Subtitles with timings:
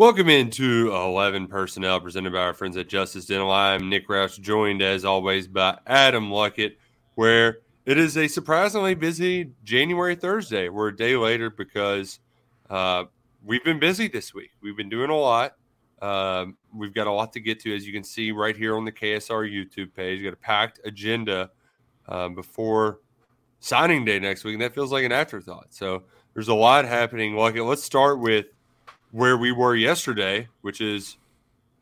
[0.00, 3.50] Welcome into 11 Personnel presented by our friends at Justice Dental.
[3.50, 6.76] I'm Nick Roush, joined as always by Adam Luckett,
[7.16, 10.70] where it is a surprisingly busy January Thursday.
[10.70, 12.18] We're a day later because
[12.70, 13.04] uh,
[13.44, 14.52] we've been busy this week.
[14.62, 15.56] We've been doing a lot.
[16.00, 18.86] Um, we've got a lot to get to, as you can see right here on
[18.86, 20.20] the KSR YouTube page.
[20.20, 21.50] We've got a packed agenda
[22.08, 23.00] uh, before
[23.58, 25.74] signing day next week, and that feels like an afterthought.
[25.74, 27.34] So there's a lot happening.
[27.34, 28.46] Luckett, let's start with
[29.10, 31.16] where we were yesterday, which is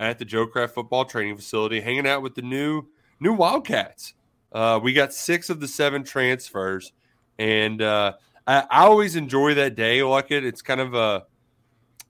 [0.01, 2.85] at the Joe Craft Football Training Facility, hanging out with the new
[3.21, 4.15] new Wildcats.
[4.53, 6.93] Uh, we got six of the seven transfers,
[7.39, 8.15] and uh,
[8.47, 10.03] I, I, always enjoy that day.
[10.03, 11.27] Like it, it's kind of a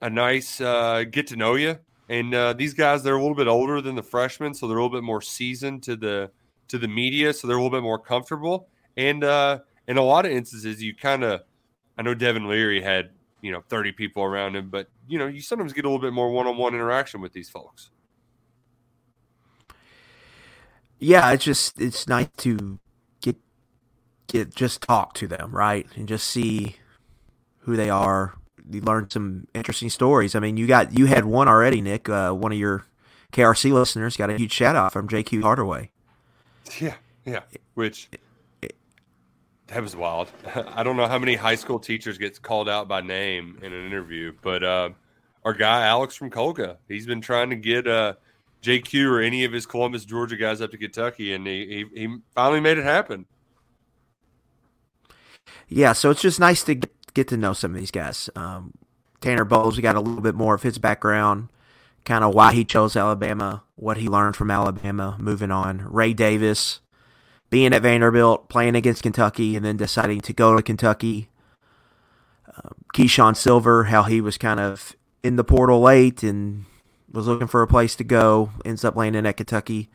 [0.01, 1.77] a nice uh, get to know you.
[2.07, 4.83] And uh, these guys, they're a little bit older than the freshmen, so they're a
[4.83, 6.31] little bit more seasoned to the
[6.69, 8.67] to the media, so they're a little bit more comfortable.
[8.95, 11.41] And uh, in a lot of instances, you kind of,
[11.97, 13.09] I know Devin Leary had
[13.41, 16.13] you know 30 people around him but you know you sometimes get a little bit
[16.13, 17.89] more one-on-one interaction with these folks.
[20.99, 22.79] Yeah it's just it's nice to
[23.21, 23.37] get
[24.27, 25.87] get just talk to them right?
[25.95, 26.77] And just see
[27.59, 28.35] who they are.
[28.71, 30.35] You learn some interesting stories.
[30.35, 32.09] I mean you got you had one already nick.
[32.09, 32.85] Uh, one of your
[33.31, 35.91] krc listeners got a huge shout out from jq hardaway.
[36.79, 37.41] Yeah yeah
[37.75, 38.09] which
[39.69, 40.31] that was wild.
[40.55, 43.85] I don't know how many high school teachers gets called out by name in an
[43.85, 44.89] interview, but uh,
[45.43, 48.13] our guy Alex from Colga, he's been trying to get uh,
[48.61, 52.17] JQ or any of his Columbus, Georgia guys up to Kentucky, and he, he, he
[52.35, 53.25] finally made it happen.
[55.67, 58.29] Yeah, so it's just nice to get, get to know some of these guys.
[58.35, 58.73] Um,
[59.21, 61.49] Tanner Bowles, we got a little bit more of his background,
[62.05, 65.85] kind of why he chose Alabama, what he learned from Alabama, moving on.
[65.91, 66.79] Ray Davis,
[67.49, 71.29] being at Vanderbilt, playing against Kentucky, and then deciding to go to Kentucky.
[72.47, 76.65] Um, Keeshawn Silver, how he was kind of in the portal late and
[77.11, 79.89] was looking for a place to go, ends up landing at Kentucky.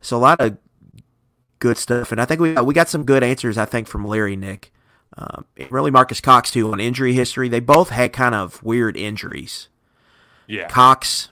[0.00, 0.58] So a lot of
[1.58, 3.58] good stuff, and I think we we got some good answers.
[3.58, 4.72] I think from Leary Nick,
[5.16, 7.48] um, really Marcus Cox too on injury history.
[7.48, 9.68] They both had kind of weird injuries.
[10.46, 11.30] Yeah, Cox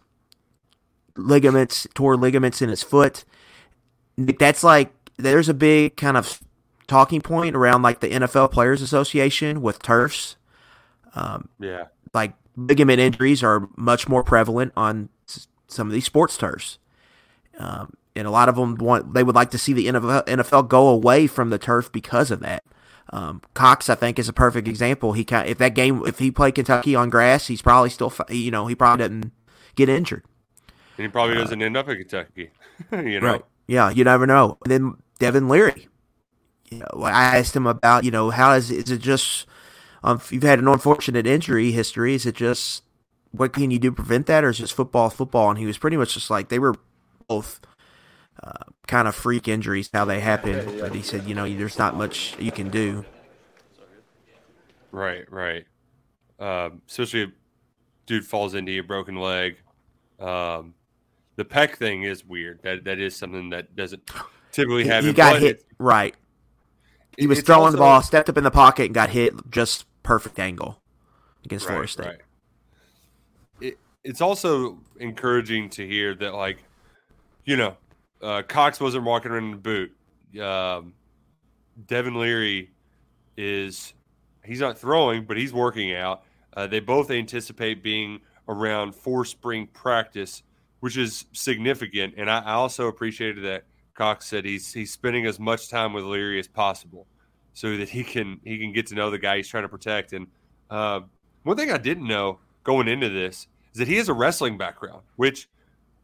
[1.17, 3.25] ligaments, tore ligaments in his foot.
[4.17, 6.41] That's like there's a big kind of
[6.87, 10.37] talking point around like the NFL Players Association with turfs.
[11.15, 15.09] Um, yeah, like ligament injuries are much more prevalent on
[15.69, 16.79] some of these sports turfs.
[17.59, 20.69] Um, and a lot of them want they would like to see the NFL, NFL
[20.69, 22.65] go away from the turf because of that.
[23.13, 25.13] Um, Cox, I think, is a perfect example.
[25.13, 28.51] He kind if that game if he played Kentucky on grass, he's probably still you
[28.51, 29.33] know he probably doesn't
[29.75, 30.25] get injured.
[30.97, 32.51] And he probably doesn't uh, end up in Kentucky.
[32.93, 33.45] you know, right?
[33.67, 34.59] Yeah, you never know.
[34.65, 35.89] And then Devin Leary.
[36.71, 39.47] You know, I asked him about, you know, how is is it just
[40.03, 42.83] um, you've had an unfortunate injury history, is it just
[43.31, 45.51] what can you do to prevent that, or is just football football?
[45.51, 46.75] And he was pretty much just like they were
[47.27, 47.61] both
[48.43, 50.79] uh, kind of freak injuries how they happen.
[50.79, 53.05] But he said, you know, there's not much you can do.
[54.93, 55.65] Right, right.
[56.39, 57.31] Um, especially if
[58.07, 59.57] dude falls into a broken leg.
[60.21, 60.75] Um,
[61.37, 62.61] the pec thing is weird.
[62.63, 64.09] That that is something that doesn't
[64.55, 65.05] typically have.
[65.05, 66.15] He got hit right.
[67.19, 69.85] He was throwing also, the ball, stepped up in the pocket, and got hit just
[70.03, 70.81] perfect angle
[71.45, 72.07] against right, Florida State.
[72.07, 72.19] Right.
[73.61, 76.59] It, it's also encouraging to hear that, like,
[77.45, 77.77] you know,
[78.23, 80.43] uh, Cox wasn't walking around in the boot.
[80.43, 80.95] Um,
[81.87, 82.71] Devin Leary
[83.37, 83.95] is
[84.45, 86.23] he's not throwing, but he's working out.
[86.57, 90.43] Uh, they both anticipate being around for spring practice,
[90.81, 92.15] which is significant.
[92.17, 96.05] And I, I also appreciated that Cox said he's he's spending as much time with
[96.05, 97.07] Leary as possible,
[97.53, 100.13] so that he can he can get to know the guy he's trying to protect.
[100.13, 100.27] And
[100.71, 101.01] uh,
[101.45, 105.03] one thing I didn't know going into this is that he has a wrestling background,
[105.17, 105.49] which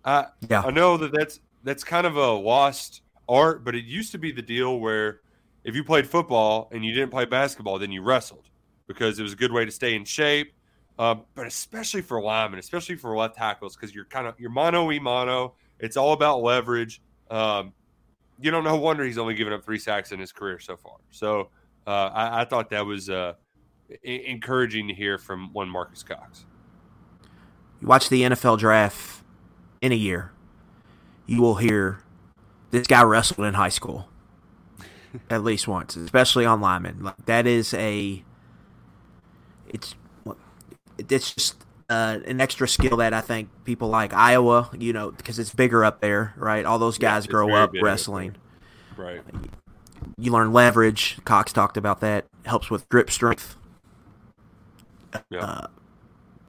[0.04, 0.62] I yeah.
[0.62, 4.32] I know that that's that's kind of a lost art, but it used to be
[4.32, 5.20] the deal where
[5.64, 8.48] if you played football and you didn't play basketball, then you wrestled
[8.86, 10.52] because it was a good way to stay in shape.
[10.98, 14.90] Um, but especially for linemen, especially for left tackles, because you're kind of you're mono
[14.92, 15.54] e mono.
[15.78, 17.00] It's all about leverage.
[17.30, 17.72] Um,
[18.40, 20.96] you don't know wonder he's only given up three sacks in his career so far.
[21.10, 21.50] So
[21.86, 23.34] uh, I, I, thought that was uh,
[24.02, 26.44] encouraging to hear from one Marcus Cox.
[27.80, 29.22] You watch the NFL draft
[29.80, 30.32] in a year,
[31.26, 32.02] you will hear
[32.70, 34.08] this guy wrestled in high school
[35.30, 37.02] at least once, especially on linemen.
[37.02, 38.22] Like that is a
[39.68, 39.94] it's
[41.08, 45.40] it's just uh, an extra skill that I think people like Iowa, you know, because
[45.40, 46.64] it's bigger up there, right?
[46.64, 48.36] All those guys yeah, grow up wrestling.
[48.96, 49.20] Right.
[50.16, 51.18] You learn leverage.
[51.24, 52.26] Cox talked about that.
[52.46, 53.56] Helps with grip strength.
[55.28, 55.40] Yeah.
[55.40, 55.66] Uh,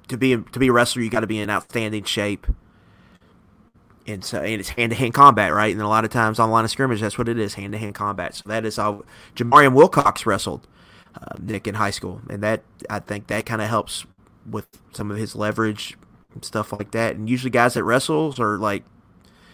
[0.09, 2.45] to be to be a wrestler, you got to be in outstanding shape.
[4.05, 5.71] And so, and it's hand to hand combat, right?
[5.71, 7.79] And a lot of times on line of scrimmage, that's what it is, hand to
[7.79, 8.35] hand combat.
[8.35, 9.03] So that is how
[9.35, 10.67] Jamarian Wilcox wrestled
[11.15, 14.05] uh, Nick in high school, and that I think that kind of helps
[14.49, 15.97] with some of his leverage
[16.33, 17.15] and stuff like that.
[17.15, 18.83] And usually, guys that wrestles are like,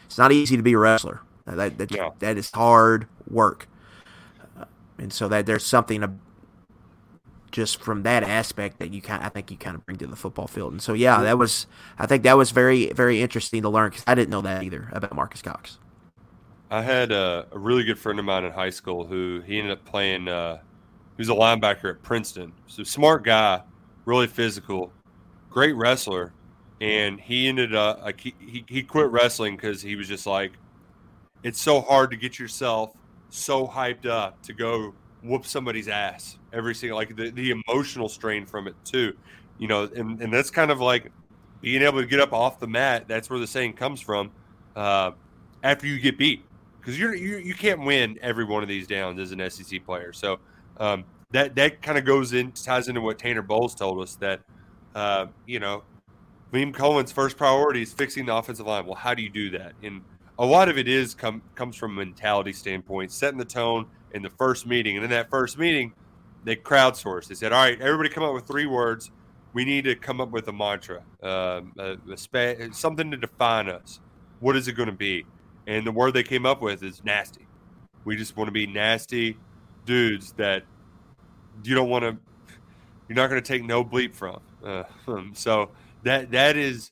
[0.06, 1.22] it's not easy to be a wrestler.
[1.46, 2.10] That that, yeah.
[2.20, 3.68] that is hard work,
[4.60, 4.66] uh,
[4.98, 6.20] and so that there's something
[7.52, 10.16] just from that aspect that you kind I think you kind of bring to the
[10.16, 10.74] football field.
[10.74, 11.68] And so yeah, that was
[11.98, 14.90] I think that was very very interesting to learn because I didn't know that either
[14.92, 15.78] about Marcus Cox.
[16.70, 19.72] I had a, a, really good friend of mine in high school who he ended
[19.72, 20.28] up playing.
[20.28, 20.58] Uh,
[21.16, 23.62] he was a linebacker at Princeton, so smart guy,
[24.08, 24.92] really physical,
[25.50, 26.32] great wrestler,
[26.80, 30.54] and he ended up like he, he, quit wrestling because he was just like,
[31.44, 32.92] it's so hard to get yourself
[33.30, 38.46] so hyped up to go whoop somebody's ass every single like the, the emotional strain
[38.46, 39.14] from it too,
[39.58, 41.12] you know, and, and that's kind of like
[41.62, 43.06] being able to get up off the mat.
[43.08, 44.32] That's where the saying comes from.
[44.76, 45.12] Uh,
[45.64, 46.46] after you get beat,
[46.80, 50.14] because you're you, you can't win every one of these downs as an SEC player.
[50.14, 50.40] So
[50.78, 54.42] um, that that kind of goes in ties into what Tanner Bowles told us that
[54.96, 55.84] uh, you know
[56.54, 58.86] Liam Coen's first priority is fixing the offensive line.
[58.86, 59.74] Well, how do you do that?
[59.84, 60.02] And
[60.40, 64.30] a lot of it is come comes from mentality standpoint, setting the tone in the
[64.30, 64.96] first meeting.
[64.96, 65.94] And in that first meeting,
[66.44, 67.28] they crowdsourced.
[67.28, 69.12] They said, "All right, everybody, come up with three words.
[69.54, 73.70] We need to come up with a mantra, um, a, a spa- something to define
[73.70, 74.00] us.
[74.40, 75.26] What is it going to be?"
[75.66, 77.46] And the word they came up with is nasty.
[78.06, 79.38] We just want to be nasty
[79.86, 80.64] dudes that
[81.64, 82.18] you don't want to
[83.08, 84.40] you're not going to take no bleep from.
[84.64, 84.84] Uh,
[85.34, 85.70] so
[86.04, 86.92] that that is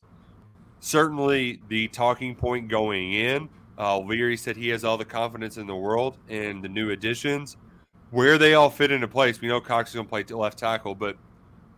[0.79, 3.50] certainly the talking point going in.
[3.77, 7.57] Uh, Leary said he has all the confidence in the world in the new additions.
[8.12, 10.95] Where they all fit into place, we know Cox is going to play left tackle,
[10.95, 11.17] but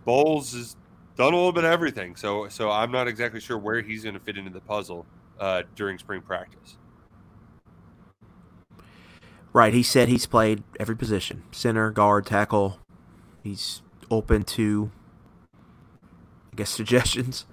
[0.06, 0.76] Bowles has
[1.16, 2.16] done a little bit of everything.
[2.16, 5.06] So, so I'm not exactly sure where he's going to fit into the puzzle
[5.40, 6.78] uh, during spring practice.
[9.58, 9.74] Right.
[9.74, 12.78] He said he's played every position center, guard, tackle.
[13.42, 13.82] He's
[14.12, 14.92] open to,
[16.54, 17.48] I guess, suggestions.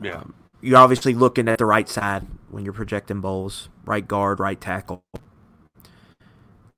[0.00, 0.20] Yeah.
[0.20, 4.58] Um, you're obviously looking at the right side when you're projecting Bowles right guard, right
[4.58, 5.04] tackle.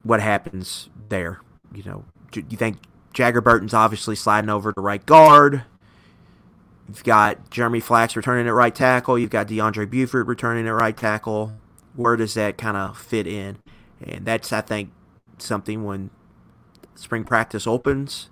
[0.03, 1.39] What happens there?
[1.73, 2.79] You know, do you think
[3.13, 5.63] Jager Burton's obviously sliding over to right guard?
[6.89, 9.17] You've got Jeremy Flax returning at right tackle.
[9.17, 11.53] You've got DeAndre Buford returning at right tackle.
[11.95, 13.59] Where does that kind of fit in?
[14.03, 14.91] And that's, I think,
[15.39, 16.11] something when
[16.95, 18.31] spring practice opens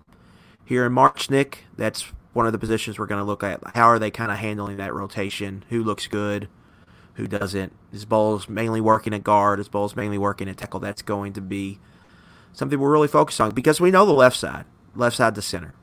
[0.65, 1.65] here in March, Nick.
[1.77, 3.61] That's one of the positions we're going to look at.
[3.75, 5.65] How are they kind of handling that rotation?
[5.71, 6.49] Who looks good?
[7.15, 7.73] Who doesn't?
[7.93, 9.61] Is Bowles mainly working at guard?
[9.61, 10.81] Is Bowles mainly working at tackle?
[10.81, 11.79] That's going to be
[12.53, 14.65] something we're really focused on because we know the left side,
[14.97, 15.75] left side to center.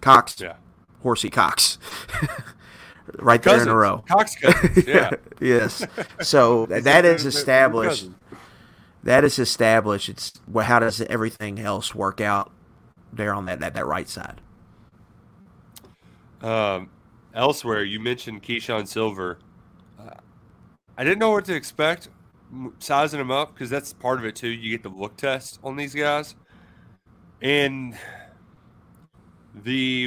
[0.00, 0.54] Cox, yeah.
[1.02, 1.78] Horsey Cox.
[3.18, 4.04] right there in a row.
[4.08, 5.10] Cox cousins, yeah.
[5.40, 5.86] yes.
[6.20, 8.10] So that is established
[9.02, 10.08] that is established.
[10.08, 12.52] It's well, how does everything else work out
[13.12, 14.40] there on that that, that right side?
[16.42, 16.90] Um,
[17.34, 19.38] elsewhere, you mentioned Keeshawn Silver.
[19.98, 20.10] Uh,
[20.96, 22.08] I didn't know what to expect
[22.78, 24.48] sizing him up because that's part of it too.
[24.48, 26.34] You get the look test on these guys,
[27.42, 27.96] and
[29.54, 30.06] the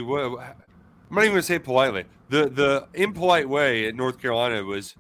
[1.12, 2.06] I'm not even going to say politely.
[2.30, 4.96] The the impolite way at North Carolina was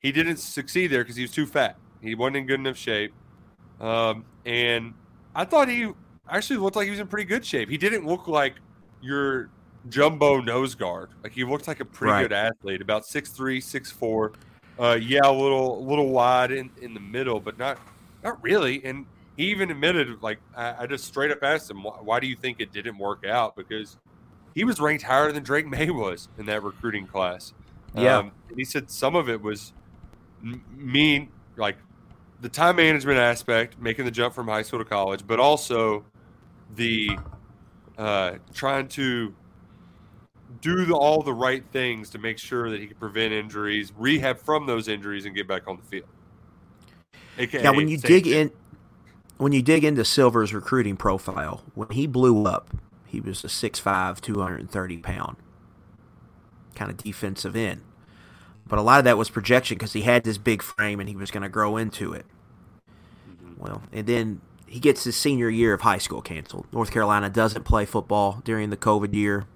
[0.00, 1.76] he didn't succeed there because he was too fat.
[2.00, 3.12] He wasn't in good enough shape.
[3.80, 4.94] Um, and
[5.34, 5.90] I thought he
[6.28, 7.68] actually looked like he was in pretty good shape.
[7.68, 8.54] He didn't look like
[9.00, 9.50] your
[9.88, 11.10] jumbo nose guard.
[11.22, 12.22] Like he looked like a pretty right.
[12.22, 14.34] good athlete, about 6'3", 6'4".
[14.78, 17.78] Uh, yeah, a little little wide in, in the middle, but not
[18.22, 18.84] not really.
[18.84, 19.06] And
[19.36, 22.36] he even admitted, like I, I just straight up asked him, why, why, do you
[22.36, 23.56] think it didn't work out?
[23.56, 23.96] Because
[24.54, 27.54] he was ranked higher than Drake Maye was in that recruiting class.
[27.94, 29.72] Yeah, um, he said some of it was
[30.42, 31.78] mean, like
[32.40, 36.04] the time management aspect, making the jump from high school to college, but also
[36.74, 37.18] the
[37.96, 39.34] uh, trying to
[40.60, 44.38] do the, all the right things to make sure that he can prevent injuries, rehab
[44.38, 46.08] from those injuries, and get back on the field.
[47.38, 48.48] AKA now, when you dig Jim.
[48.48, 48.50] in,
[49.38, 52.70] when you dig into Silver's recruiting profile, when he blew up,
[53.06, 55.36] he was a 6'5", 230 pound
[56.74, 57.80] kind of defensive end.
[58.68, 61.14] But a lot of that was projection because he had this big frame and he
[61.16, 62.26] was going to grow into it.
[63.56, 66.66] Well, and then he gets his senior year of high school canceled.
[66.72, 69.46] North Carolina doesn't play football during the COVID year.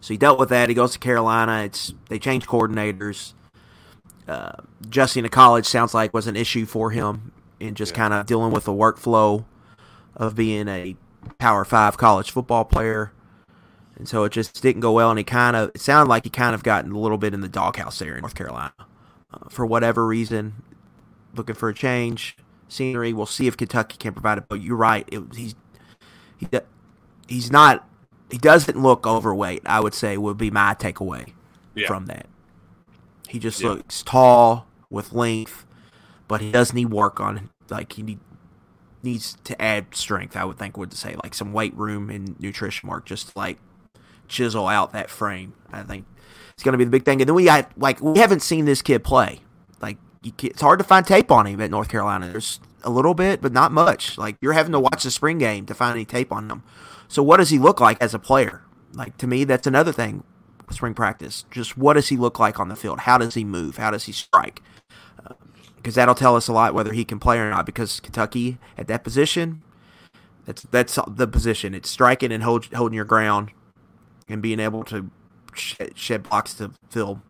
[0.00, 0.68] So he dealt with that.
[0.68, 1.64] He goes to Carolina.
[1.64, 3.32] It's they change coordinators.
[4.28, 4.52] Uh,
[4.84, 7.96] adjusting to college sounds like was an issue for him, and just Yeah.
[7.98, 9.44] kind of dealing with the workflow
[10.14, 10.96] of being a
[11.38, 13.12] Power Five college football player.
[13.96, 16.30] And so it just didn't go well, and he kind of it sounded like he
[16.30, 19.64] kind of gotten a little bit in the doghouse there in North Carolina, uh, for
[19.64, 20.62] whatever reason,
[21.34, 22.36] looking for a change,
[22.68, 23.12] scenery.
[23.14, 24.44] We'll see if Kentucky can provide it.
[24.48, 25.54] But you're right, it, he's
[26.38, 26.46] he
[27.26, 27.88] he's not
[28.30, 29.62] he doesn't look overweight.
[29.64, 31.32] I would say would be my takeaway
[31.74, 31.86] Yeah.
[31.86, 32.26] from that.
[33.28, 33.70] He just Yeah.
[33.70, 35.64] looks tall with length,
[36.28, 38.20] but he does need work on like he need,
[39.02, 40.36] needs to add strength.
[40.36, 43.58] I would think would say like some weight room and nutrition work, just like
[44.28, 45.54] chisel out that frame.
[45.72, 46.06] I think
[46.54, 47.20] it's going to be the big thing.
[47.20, 49.40] And then we got like we haven't seen this kid play.
[49.80, 52.28] Like it's hard to find tape on him at North Carolina.
[52.28, 54.16] There's a little bit, but not much.
[54.16, 56.62] Like you're having to watch the spring game to find any tape on him.
[57.08, 58.62] So what does he look like as a player?
[58.92, 60.24] Like to me, that's another thing.
[60.70, 63.00] Spring practice, just what does he look like on the field?
[63.00, 63.76] How does he move?
[63.76, 64.62] How does he strike?
[65.24, 65.34] Uh,
[65.76, 67.66] because that'll tell us a lot whether he can play or not.
[67.66, 69.62] Because Kentucky at that position,
[70.44, 71.72] that's that's the position.
[71.72, 73.52] It's striking and hold, holding your ground,
[74.28, 75.10] and being able to
[75.54, 77.22] shed, shed blocks to fill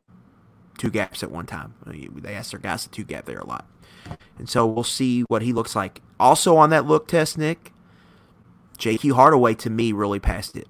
[0.78, 1.74] two gaps at one time.
[1.84, 3.66] I mean, They ask their guys to two gap there a lot,
[4.38, 6.02] and so we'll see what he looks like.
[6.18, 7.72] Also on that look test, Nick,
[8.78, 9.14] J.Q.
[9.14, 10.68] Hardaway to me really passed it.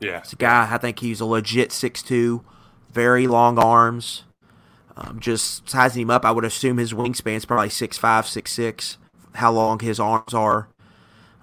[0.00, 0.18] Yeah.
[0.18, 2.42] It's a guy, I think he's a legit 6'2",
[2.92, 4.24] very long arms.
[4.96, 8.96] Um, just sizing him up, I would assume his wingspan's probably 6'5", 6'6",
[9.34, 10.68] how long his arms are.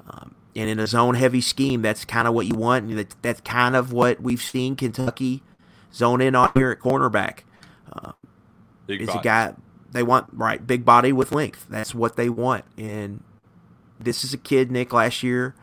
[0.10, 2.85] Um, and in a zone-heavy scheme, that's kind of what you want.
[2.85, 5.43] And that, that's kind of what we've seen Kentucky
[5.93, 7.39] zone in on here at cornerback.
[8.88, 9.53] Big Is a guy
[9.91, 11.65] they want right, big body with length.
[11.69, 12.65] That's what they want.
[12.77, 13.24] And
[14.00, 15.55] this is a kid, Nick, last year.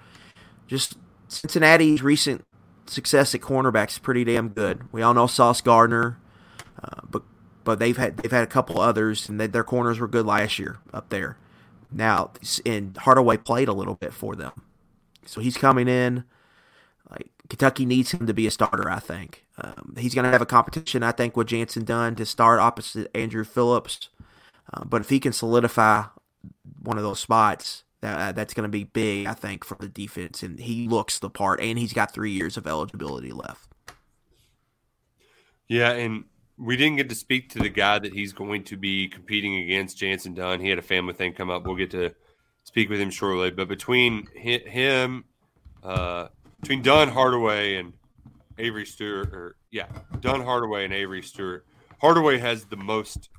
[0.66, 0.96] Just
[1.28, 2.44] Cincinnati's recent
[2.86, 4.82] success at cornerbacks is pretty damn good.
[4.90, 6.18] We all know Sauce Gardner,
[6.82, 7.22] uh, but
[7.62, 10.58] but they've had they've had a couple others, and they, their corners were good last
[10.58, 11.36] year up there.
[11.92, 12.32] Now,
[12.66, 14.52] and Hardaway played a little bit for them,
[15.26, 16.24] so he's coming in.
[17.10, 18.90] Like Kentucky needs him to be a starter.
[18.90, 21.02] I think um, he's going to have a competition.
[21.02, 24.08] I think with Jantzen Dunn to start opposite Andrew Phillips,
[24.72, 26.04] uh, but if he can solidify
[26.82, 29.26] one of those spots, that uh, that's going to be big.
[29.26, 32.56] I think for the defense, and he looks the part, and he's got three years
[32.56, 33.68] of eligibility left.
[35.68, 36.24] Yeah, and
[36.58, 39.98] we didn't get to speak to the guy that he's going to be competing against,
[39.98, 40.60] Jantzen Dunn.
[40.60, 41.64] He had a family thing come up.
[41.64, 42.14] We'll get to
[42.64, 43.50] speak with him shortly.
[43.50, 45.24] But between him,
[45.82, 46.28] uh,
[46.60, 47.92] between Dunn Hardaway and
[48.58, 49.86] Avery Stewart, or yeah,
[50.20, 51.66] Dunn Hardaway and Avery Stewart,
[52.00, 53.30] Hardaway has the most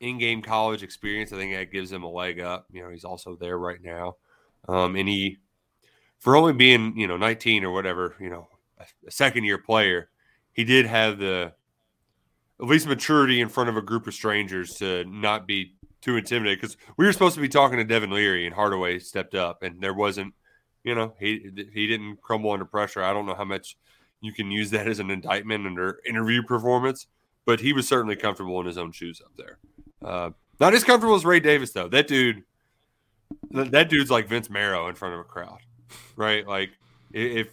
[0.00, 1.32] in-game college experience.
[1.32, 2.66] I think that gives him a leg up.
[2.72, 4.16] You know, he's also there right now,
[4.68, 5.38] um, and he,
[6.18, 10.08] for only being you know 19 or whatever, you know, a, a second-year player,
[10.52, 11.52] he did have the
[12.60, 16.60] at least maturity in front of a group of strangers to not be too intimidated.
[16.60, 19.80] Because we were supposed to be talking to Devin Leary, and Hardaway stepped up, and
[19.80, 20.34] there wasn't,
[20.84, 23.02] you know, he he didn't crumble under pressure.
[23.02, 23.76] I don't know how much
[24.20, 27.06] you can use that as an indictment under interview performance,
[27.46, 29.58] but he was certainly comfortable in his own shoes up there.
[30.02, 31.88] Uh, not as comfortable as Ray Davis though.
[31.88, 32.44] That dude,
[33.50, 35.60] that, dude's like Vince Marrow in front of a crowd,
[36.16, 36.46] right?
[36.46, 36.70] Like
[37.12, 37.48] if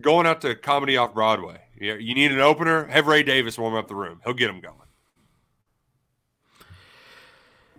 [0.00, 3.74] going out to comedy off Broadway, you, you need an opener, have Ray Davis warm
[3.74, 4.20] up the room.
[4.24, 4.76] He'll get them going.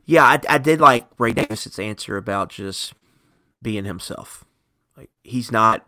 [0.07, 2.93] Yeah, I, I did like Ray Davis's answer about just
[3.61, 4.45] being himself.
[4.95, 5.85] Like he's not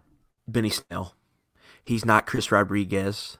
[0.47, 1.15] Benny Snell,
[1.83, 3.37] he's not Chris Rodriguez,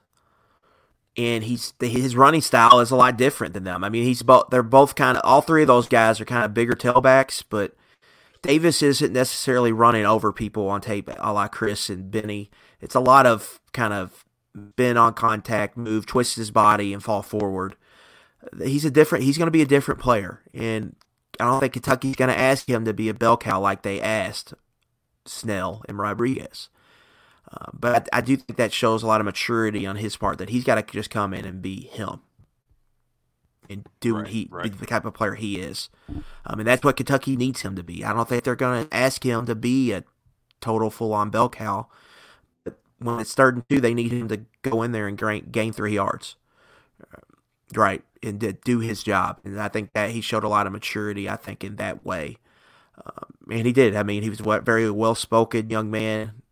[1.18, 3.84] and he's his running style is a lot different than them.
[3.84, 6.46] I mean, he's both they're both kind of all three of those guys are kind
[6.46, 7.76] of bigger tailbacks, but
[8.40, 12.50] Davis isn't necessarily running over people on tape a la Chris and Benny.
[12.80, 17.22] It's a lot of kind of bend on contact, move, twist his body, and fall
[17.22, 17.76] forward
[18.62, 20.42] he's a different he's going to be a different player.
[20.54, 20.96] And
[21.38, 24.00] i don't think kentucky's going to ask him to be a bell cow like they
[24.00, 24.54] asked
[25.24, 26.68] snell and rodriguez.
[27.50, 30.38] Uh, but I, I do think that shows a lot of maturity on his part
[30.38, 32.20] that he's got to just come in and be him.
[33.68, 34.64] And do Right, he right.
[34.64, 35.90] be the type of player he is.
[36.44, 38.04] Um, and that's what kentucky needs him to be.
[38.04, 40.04] I don't think they're going to ask him to be a
[40.60, 41.86] total full-on bell cow
[42.64, 45.48] but when it's third and two they need him to go in there and gain,
[45.50, 46.36] gain three yards
[47.74, 49.40] right, and did do his job.
[49.44, 51.28] And I think that he showed a lot of maturity.
[51.28, 52.36] I think in that way,
[53.04, 53.96] um, and he did.
[53.96, 56.42] I mean, he was a very well spoken young man,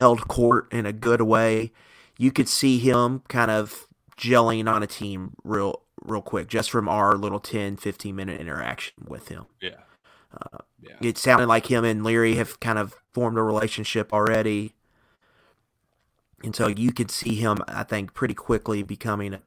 [0.00, 1.72] held court in a good way.
[2.18, 3.86] You could see him kind of
[4.18, 8.94] gelling on a team real real quick just from our little 10 15 minute interaction
[9.06, 9.76] with him yeah
[10.32, 10.96] uh, yeah.
[11.00, 14.74] It sounded like him and Leary have kind of formed a relationship already.
[16.42, 19.42] And so you could see him, I think, pretty quickly becoming a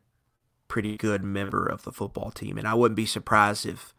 [0.74, 2.58] pretty good member of the football team.
[2.58, 3.94] And I wouldn't be surprised if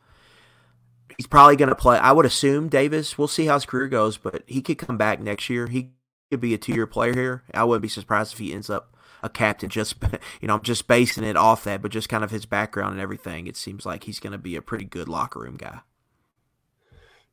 [1.16, 1.98] he's probably going to play.
[1.98, 5.20] I would assume Davis, we'll see how his career goes, but he could come back
[5.20, 5.68] next year.
[5.68, 5.90] He
[6.32, 7.44] could be a two year player here.
[7.54, 9.68] I wouldn't be surprised if he ends up a captain.
[9.68, 9.94] Just,
[10.40, 13.00] you know, I'm just basing it off that, but just kind of his background and
[13.00, 13.46] everything.
[13.46, 15.78] It seems like he's going to be a pretty good locker room guy.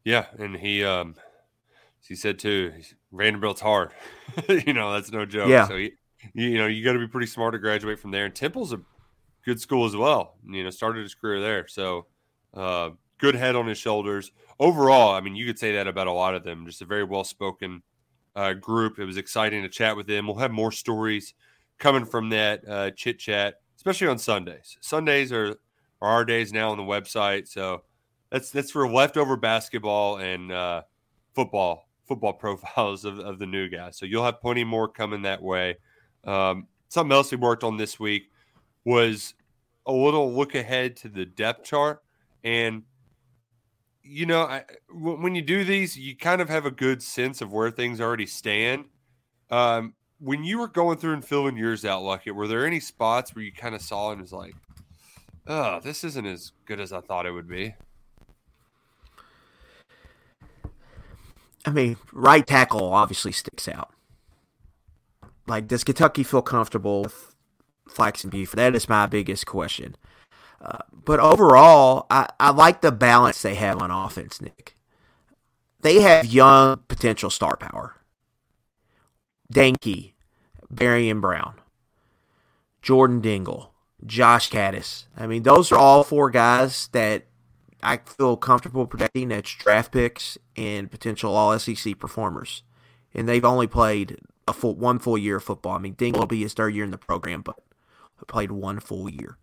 [0.05, 1.15] Yeah, and he um
[2.07, 2.73] he said too,
[3.11, 3.89] Vanderbilt's hard.
[4.47, 5.49] you know, that's no joke.
[5.49, 5.67] Yeah.
[5.67, 5.93] So he,
[6.35, 8.25] you know, you got to be pretty smart to graduate from there.
[8.25, 8.81] And Temple's a
[9.43, 10.35] good school as well.
[10.47, 11.67] You know, started his career there.
[11.67, 12.07] So
[12.53, 14.31] uh, good head on his shoulders.
[14.59, 16.65] Overall, I mean, you could say that about a lot of them.
[16.65, 17.81] Just a very well spoken
[18.35, 18.99] uh, group.
[18.99, 20.27] It was exciting to chat with them.
[20.27, 21.33] We'll have more stories
[21.79, 24.77] coming from that uh, chit chat, especially on Sundays.
[24.81, 25.55] Sundays are,
[26.01, 27.47] are our days now on the website.
[27.47, 27.83] So
[28.31, 30.83] that's that's for leftover basketball and uh,
[31.33, 33.97] football football profiles of, of the new guys.
[33.97, 35.77] So you'll have plenty more coming that way.
[36.23, 38.30] Um, something else we worked on this week
[38.85, 39.33] was
[39.85, 42.01] a little look ahead to the depth chart.
[42.43, 42.83] And
[44.03, 47.51] you know I, when you do these you kind of have a good sense of
[47.51, 48.85] where things already stand.
[49.49, 53.35] Um, when you were going through and filling yours out Luckett, were there any spots
[53.35, 54.55] where you kind of saw and was like
[55.47, 57.73] oh this isn't as good as i thought it would be
[61.65, 63.91] I mean, right tackle obviously sticks out.
[65.47, 67.30] Like, does Kentucky feel comfortable with
[67.91, 68.57] Flax and Buford?
[68.57, 69.95] That is my biggest question.
[70.61, 74.75] Uh, but overall, I, I like the balance they have on offense, Nick.
[75.81, 77.95] They have young potential star power.
[79.51, 80.13] Dane Key,
[80.79, 81.55] and Brown,
[82.81, 83.73] Jordan Dingle,
[84.05, 85.05] Josh Kattus.
[85.17, 87.25] I mean, those are all four guys that
[87.83, 92.63] I feel comfortable predicting as draft picks and potential All SEC performers.
[93.13, 95.73] And they've only played a full one full year of football.
[95.75, 97.59] I mean, Dingle will be his third year in the program, but
[98.27, 99.37] played one full year.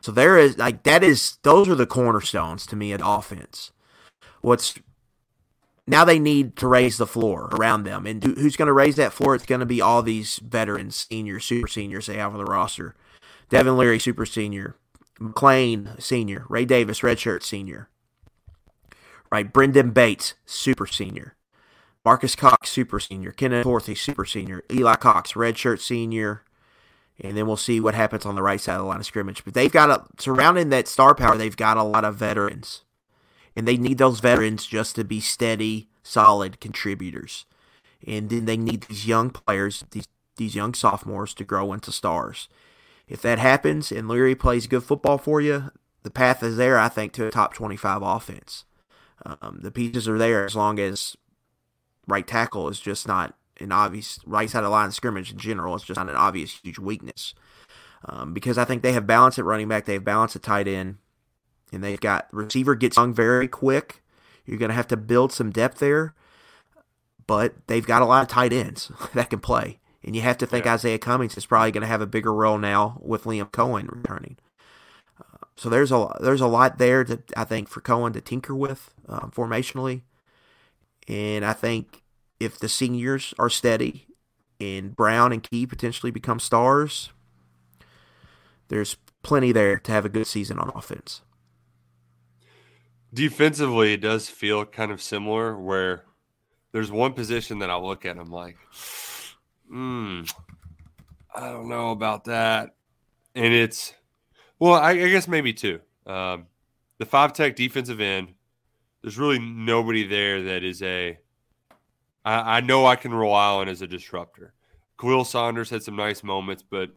[0.00, 3.72] So there is like that is those are the cornerstones to me at offense.
[4.40, 4.78] What's
[5.86, 9.12] now they need to raise the floor around them, and who's going to raise that
[9.12, 9.34] floor?
[9.34, 12.94] It's going to be all these veterans, seniors, super seniors they have on the roster.
[13.48, 14.76] Devin Leary, super senior.
[15.18, 16.44] McLean, senior.
[16.48, 17.88] Ray Davis, redshirt senior.
[19.30, 21.34] Right, Brenden Bates, super senior.
[22.04, 23.32] Marcus Cox, super senior.
[23.32, 24.62] Kenneth Horsey, super senior.
[24.70, 26.42] Eli Cox, redshirt senior.
[27.20, 29.44] And then we'll see what happens on the right side of the line of scrimmage.
[29.44, 32.82] But they've got a surrounding that star power, they've got a lot of veterans.
[33.54, 37.46] And they need those veterans just to be steady, solid contributors.
[38.06, 42.48] And then they need these young players, these these young sophomores to grow into stars.
[43.08, 45.70] If that happens and Leary plays good football for you,
[46.02, 48.64] the path is there, I think, to a top 25 offense.
[49.24, 51.16] Um, the pieces are there as long as
[52.06, 55.38] right tackle is just not an obvious right side of the line of scrimmage in
[55.38, 55.74] general.
[55.74, 57.34] It's just not an obvious huge weakness.
[58.04, 60.68] Um, because I think they have balance at running back, they have balance at tight
[60.68, 60.98] end,
[61.72, 64.02] and they've got receiver gets young very quick.
[64.44, 66.14] You're going to have to build some depth there,
[67.26, 69.80] but they've got a lot of tight ends that can play.
[70.04, 70.74] And you have to think yeah.
[70.74, 74.36] Isaiah Cummings is probably going to have a bigger role now with Liam Coen returning.
[75.20, 78.54] Uh, so there's a there's a lot there that I think for Coen to tinker
[78.54, 80.02] with um, formationally,
[81.08, 82.04] and I think
[82.40, 84.06] if the seniors are steady
[84.60, 87.10] and Brown and Key potentially become stars,
[88.68, 91.22] there's plenty there to have a good season on offense.
[93.12, 96.04] Defensively, it does feel kind of similar where
[96.72, 98.56] there's one position that I look at, and I'm like,
[99.68, 100.22] Hmm.
[101.34, 102.74] I don't know about that.
[103.34, 103.92] And it's,
[104.58, 105.80] well, I, I guess maybe two.
[106.06, 106.46] Um,
[106.98, 108.34] the five tech defensive end,
[109.02, 111.18] there's really nobody there that is a,
[112.26, 114.52] I, I know I can rely on as a disruptor.
[115.00, 116.90] Khalil Saunders had some nice moments, but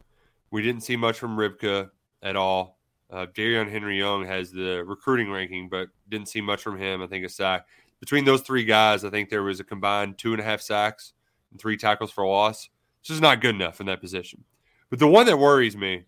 [0.52, 1.92] we didn't see much from Ribka
[2.24, 2.80] at all.
[3.12, 7.02] Uh, Darrion Henry Young has the recruiting ranking, but didn't see much from him.
[7.02, 7.66] I think a sack.
[8.00, 11.14] Between those three guys, I think there was a combined two and a half sacks
[11.52, 12.70] and three tackles for loss.
[13.02, 14.44] It's just not good enough in that position.
[14.90, 16.04] But the one that worries me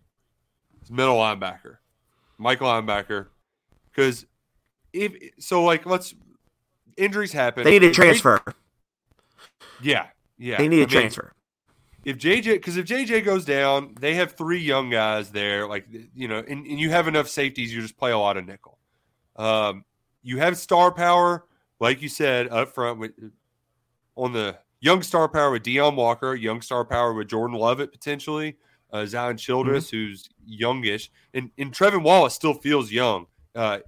[0.82, 1.78] is middle linebacker,
[2.38, 3.28] Michael linebacker,
[3.90, 4.26] because
[4.92, 6.14] if so, like let's
[6.96, 7.64] injuries happen.
[7.64, 8.42] They need to transfer.
[9.82, 10.06] Yeah,
[10.38, 10.58] yeah.
[10.58, 11.32] They need a I transfer.
[12.04, 15.66] if JJ because if JJ goes down, they have three young guys there.
[15.66, 18.46] Like you know, and, and you have enough safeties, you just play a lot of
[18.46, 18.78] nickel.
[19.36, 19.84] Um,
[20.22, 21.44] you have star power,
[21.80, 23.12] like you said up front with
[24.16, 28.56] on the young star power with Deone Walker, young star power with Jordan Lovett potentially,
[28.92, 29.96] uh, Zion Childress, mm-hmm.
[29.96, 33.78] who's youngish, and and Trevin Wallace still feels young, uh,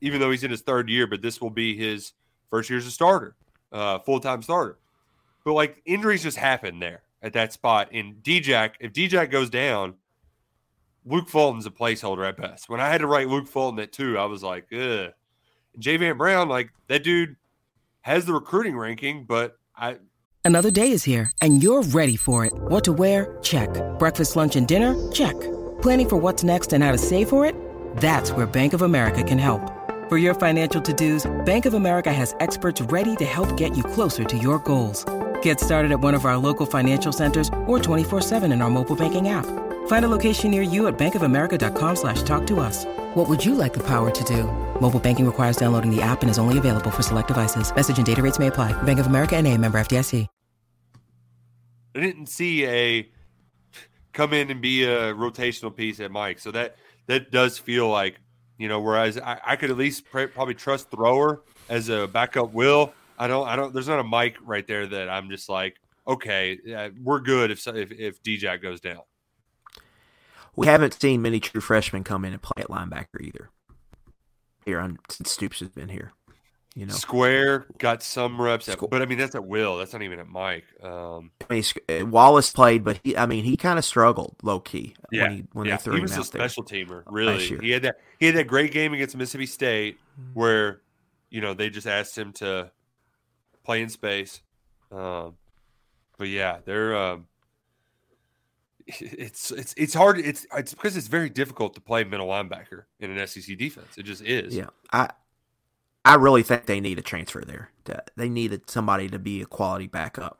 [0.00, 1.06] even though he's in his third year.
[1.06, 2.12] But this will be his
[2.50, 3.36] first year as a starter,
[3.72, 4.78] uh, full time starter.
[5.44, 7.90] But like injuries just happen there at that spot.
[7.92, 9.94] And D-Jack, if D-Jack goes down,
[11.06, 12.68] Luke Fulton's a placeholder at best.
[12.68, 15.12] When I had to write Luke Fulton at two, I was like, ugh.
[15.74, 17.36] And Van Brown, like that dude
[18.02, 19.96] has the recruiting ranking, but I.
[20.44, 22.52] Another day is here, and you're ready for it.
[22.54, 23.38] What to wear?
[23.42, 23.68] Check.
[23.98, 25.10] Breakfast, lunch, and dinner?
[25.10, 25.38] Check.
[25.80, 27.56] Planning for what's next and how to save for it?
[27.96, 29.72] That's where Bank of America can help.
[30.10, 34.24] For your financial to-dos, Bank of America has experts ready to help get you closer
[34.24, 35.06] to your goals.
[35.44, 39.28] Get started at one of our local financial centers or 24-7 in our mobile banking
[39.28, 39.44] app.
[39.88, 42.86] Find a location near you at bankofamerica.com slash talk to us.
[43.14, 44.44] What would you like the power to do?
[44.80, 47.74] Mobile banking requires downloading the app and is only available for select devices.
[47.74, 48.72] Message and data rates may apply.
[48.82, 50.26] Bank of America and a member FDIC.
[51.96, 53.08] I didn't see a
[54.12, 56.38] come in and be a rotational piece at Mike.
[56.38, 56.76] So that
[57.06, 58.16] that does feel like,
[58.56, 62.52] you know, whereas I, I could at least pr- probably trust thrower as a backup
[62.52, 63.46] will I don't.
[63.46, 63.72] I don't.
[63.72, 67.66] There's not a mic right there that I'm just like, okay, yeah, we're good if
[67.66, 69.02] if if DJ goes down.
[70.56, 73.50] We haven't seen many true freshmen come in and play at linebacker either.
[74.64, 76.12] Here on since Stoops has been here,
[76.74, 76.94] you know.
[76.94, 79.76] Square got some reps, at, but I mean that's at Will.
[79.76, 80.64] That's not even at Mike.
[80.82, 84.60] Um, I mean, uh, Wallace played, but he, I mean, he kind of struggled low
[84.60, 85.76] key yeah, when, he, when yeah.
[85.76, 86.86] they threw he him was out a special there.
[86.86, 87.02] teamer.
[87.06, 87.96] Really, he had that.
[88.18, 89.98] He had that great game against Mississippi State
[90.32, 90.80] where,
[91.28, 92.70] you know, they just asked him to
[93.64, 94.42] play in space.
[94.92, 95.36] Um,
[96.18, 97.26] but yeah, they're um,
[98.86, 100.18] it's it's it's hard.
[100.18, 103.98] It's it's because it's very difficult to play middle linebacker in an SEC defense.
[103.98, 104.54] It just is.
[104.54, 105.10] Yeah, I
[106.04, 107.70] I really think they need a transfer there.
[108.16, 110.38] They needed somebody to be a quality backup.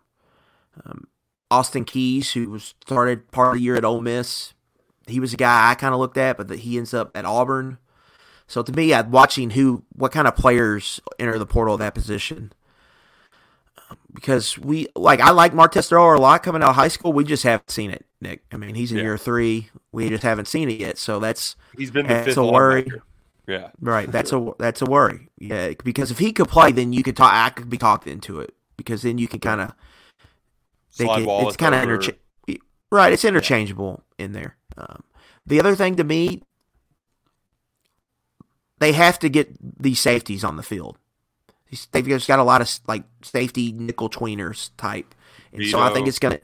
[0.85, 1.09] Um,
[1.51, 4.55] Austin Keys, who was started part of the year at Ole Miss,
[5.07, 7.79] he was a guy I kind of looked at, but he ends up at Auburn.
[8.47, 12.53] So to me, watching who, what kind of players enter the portal at that position,
[14.15, 17.13] because we like I like Martez Thrower a lot coming out of high school.
[17.13, 18.43] We just haven't seen it, Nick.
[18.53, 19.05] I mean, he's in yeah.
[19.05, 19.71] year three.
[19.93, 20.99] We just haven't seen it yet.
[20.99, 22.87] So that's he's been the that's a worry.
[23.47, 24.11] Yeah, right.
[24.11, 25.29] That's a that's a worry.
[25.39, 27.33] Yeah, because if he could play, then you could talk.
[27.33, 29.75] I could be talked into it because then you can kind of.
[30.97, 32.21] It's kind of interchangeable.
[32.93, 34.25] Right, it's interchangeable yeah.
[34.25, 34.57] in there.
[34.77, 35.03] Um,
[35.45, 36.43] the other thing to me,
[38.79, 40.97] they have to get these safeties on the field
[41.93, 45.15] they've just got a lot of like safety nickel tweeners type,
[45.53, 46.41] and Vito, so I think it's gonna.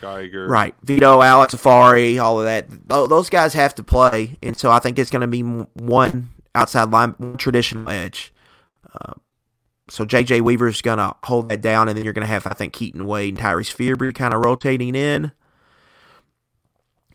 [0.00, 0.46] Geiger.
[0.46, 2.66] Right, Vito, Alex Afari, all of that.
[2.88, 6.90] Those guys have to play, and so I think it's going to be one outside
[6.90, 8.32] line, one traditional edge.
[8.92, 9.14] Uh,
[9.88, 12.54] so JJ Weaver's going to hold that down, and then you're going to have, I
[12.54, 15.32] think, Keaton Wade and Tyrese Fearbry kind of rotating in.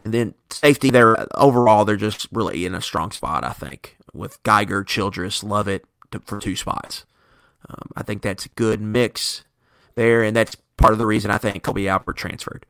[0.04, 4.42] And then safety, they're overall they're just really in a strong spot, I think, with
[4.44, 7.06] Geiger, Childress, Lovett to, for two spots.
[7.71, 9.43] Um, I think that's a good mix
[9.95, 12.65] there, and that's part of the reason I think Kobe Albert transferred.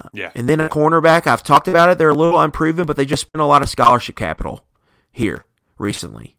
[0.00, 0.30] Uh, yeah.
[0.34, 1.98] And then a cornerback, I've talked about it.
[1.98, 4.64] They're a little unproven, but they just spent a lot of scholarship capital
[5.10, 5.44] here
[5.78, 6.36] recently.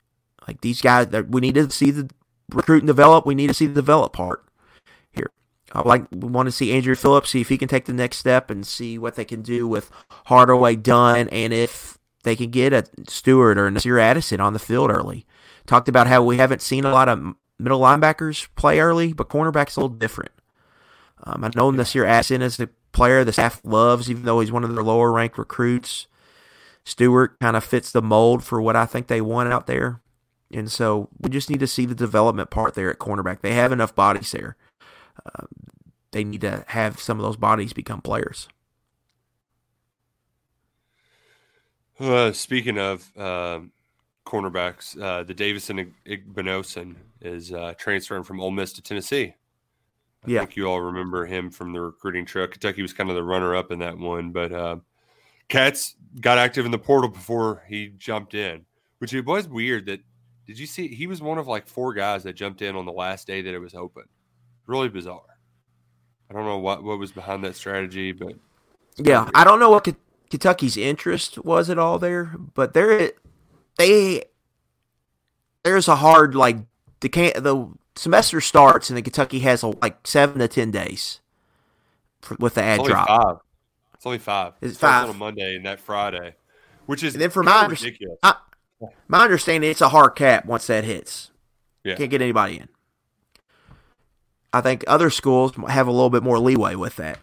[0.47, 2.09] Like these guys, we need to see the
[2.51, 3.25] recruit and develop.
[3.25, 4.45] We need to see the develop part
[5.11, 5.31] here.
[5.71, 8.17] I like we want to see Andrew Phillips see if he can take the next
[8.17, 9.91] step and see what they can do with
[10.25, 14.59] Hardaway Dunn and if they can get a Stewart or a Nasir Addison on the
[14.59, 15.25] field early.
[15.65, 19.75] Talked about how we haven't seen a lot of middle linebackers play early, but cornerback's
[19.75, 20.31] a little different.
[21.23, 24.63] Um, I know Nasir Addison is the player the staff loves, even though he's one
[24.63, 26.07] of their lower ranked recruits.
[26.83, 30.01] Stewart kind of fits the mold for what I think they want out there.
[30.51, 33.41] And so we just need to see the development part there at cornerback.
[33.41, 34.55] They have enough bodies there.
[35.25, 35.45] Uh,
[36.11, 38.47] they need to have some of those bodies become players.
[41.99, 43.71] Uh, speaking of um,
[44.25, 49.35] cornerbacks, uh, the Davison Igbinosun is uh, transferring from Ole Miss to Tennessee.
[50.25, 50.39] I yeah.
[50.39, 52.47] think you all remember him from the recruiting trail.
[52.47, 54.77] Kentucky was kind of the runner up in that one, but uh,
[55.49, 58.65] Cats got active in the portal before he jumped in,
[58.99, 59.99] which it was weird that.
[60.45, 60.89] Did you see?
[60.89, 63.53] He was one of like four guys that jumped in on the last day that
[63.53, 64.03] it was open.
[64.67, 65.21] Really bizarre.
[66.29, 68.33] I don't know what what was behind that strategy, but
[68.97, 69.87] yeah, I don't know what
[70.29, 73.11] Kentucky's interest was at all there, but there
[73.77, 74.23] they
[75.63, 76.57] there's a hard like
[77.03, 81.19] the can- the semester starts and the Kentucky has a, like seven to ten days
[82.21, 83.07] for, with the ad It's only drop.
[83.07, 83.35] five.
[83.93, 84.53] It's only five.
[84.61, 85.09] It's It five.
[85.09, 86.33] on Monday and that Friday,
[86.87, 88.17] which is And then for my ridiculous.
[88.23, 88.35] I,
[89.07, 91.29] my understanding, it's a hard cap once that hits.
[91.83, 91.95] Yeah.
[91.95, 92.67] Can't get anybody in.
[94.51, 97.19] I think other schools have a little bit more leeway with that.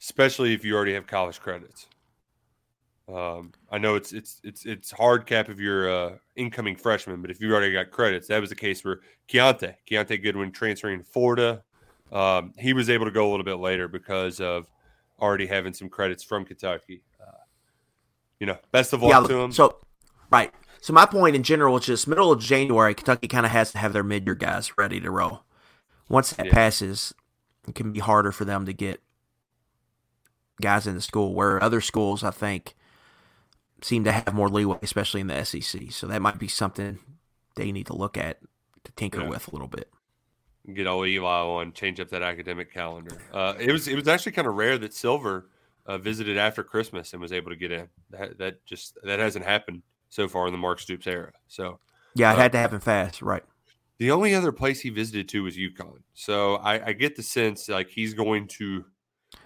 [0.00, 1.86] especially if you already have college credits.
[3.08, 7.30] Um, I know it's it's it's it's hard cap if you're a incoming freshman, but
[7.30, 9.74] if you already got credits, that was the case for Keontae.
[9.90, 11.64] Keontae Goodwin transferring to Florida.
[12.12, 14.66] Um, he was able to go a little bit later because of
[15.20, 17.02] already having some credits from Kentucky.
[17.20, 17.32] Uh,
[18.38, 19.52] you know, best of luck to him.
[19.52, 19.78] So,
[20.30, 20.52] right.
[20.80, 23.78] So my point in general is just middle of January, Kentucky kind of has to
[23.78, 25.44] have their mid-year guys ready to roll.
[26.08, 26.52] Once that Yeah.
[26.52, 27.14] passes,
[27.68, 29.00] it can be harder for them to get
[30.60, 31.34] guys into school.
[31.34, 32.74] Where other schools, I think,
[33.82, 35.90] seem to have more leeway, especially in the SEC.
[35.92, 36.98] So that might be something
[37.56, 38.38] they need to look at
[38.84, 39.28] to tinker Yeah.
[39.28, 39.90] with a little bit.
[40.74, 43.16] get old Eli on, change up that academic calendar.
[43.32, 45.48] Uh, it was it was actually kind of rare that Silver
[45.86, 47.88] uh, visited after Christmas and was able to get in.
[48.10, 51.32] That, that just that hasn't happened so far in the Mark Stoops era.
[51.48, 51.80] So
[52.14, 53.42] Yeah, it Uh, had to happen fast, right?
[53.98, 55.98] the only other place he visited to was UConn.
[56.12, 58.84] So I, I get the sense like he's going to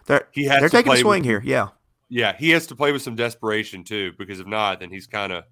[0.07, 1.43] They're he has they're taking a swing with- here.
[1.45, 1.69] Yeah,
[2.09, 5.33] Yeah, he has to play with some desperation too, because if not, then he's kind
[5.33, 5.45] of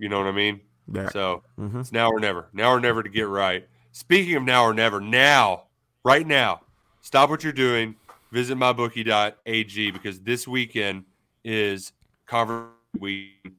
[0.00, 0.60] you know what I mean.
[0.92, 1.08] yeah.
[1.10, 2.48] So hmm It's now or never.
[2.52, 3.66] Now or never to get right.
[3.92, 5.64] Speaking of now or never, now,
[6.04, 6.62] right now,
[7.00, 7.94] stop what you're doing.
[8.32, 11.04] Visit mybookie.ag because this weekend
[11.44, 11.92] is
[12.26, 13.52] conference week.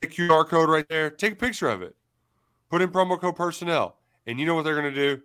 [0.00, 1.10] The QR code right there.
[1.10, 1.94] Take a picture of it.
[2.70, 3.96] Put in promo code personnel.
[4.26, 5.22] And you know what they're going to do?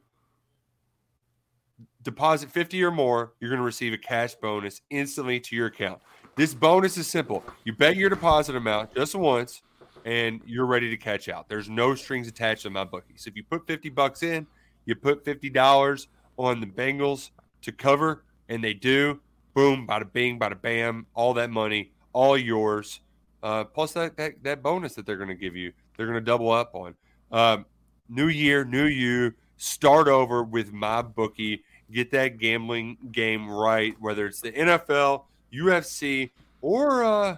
[2.03, 6.01] Deposit 50 or more, you're going to receive a cash bonus instantly to your account.
[6.35, 7.43] This bonus is simple.
[7.63, 9.61] You bet your deposit amount just once
[10.05, 11.47] and you're ready to catch out.
[11.49, 13.15] There's no strings attached to my bookie.
[13.17, 14.47] So if you put 50 bucks in,
[14.85, 17.29] you put $50 on the Bengals
[17.61, 19.19] to cover, and they do.
[19.53, 23.01] Boom, bada bing, bada bam, all that money, all yours.
[23.43, 26.25] Uh, plus that, that that bonus that they're going to give you, they're going to
[26.25, 26.95] double up on.
[27.31, 27.65] Um,
[28.07, 29.33] new year, new you.
[29.57, 31.63] Start over with my bookie.
[31.91, 37.37] Get that gambling game right, whether it's the NFL, UFC, or uh,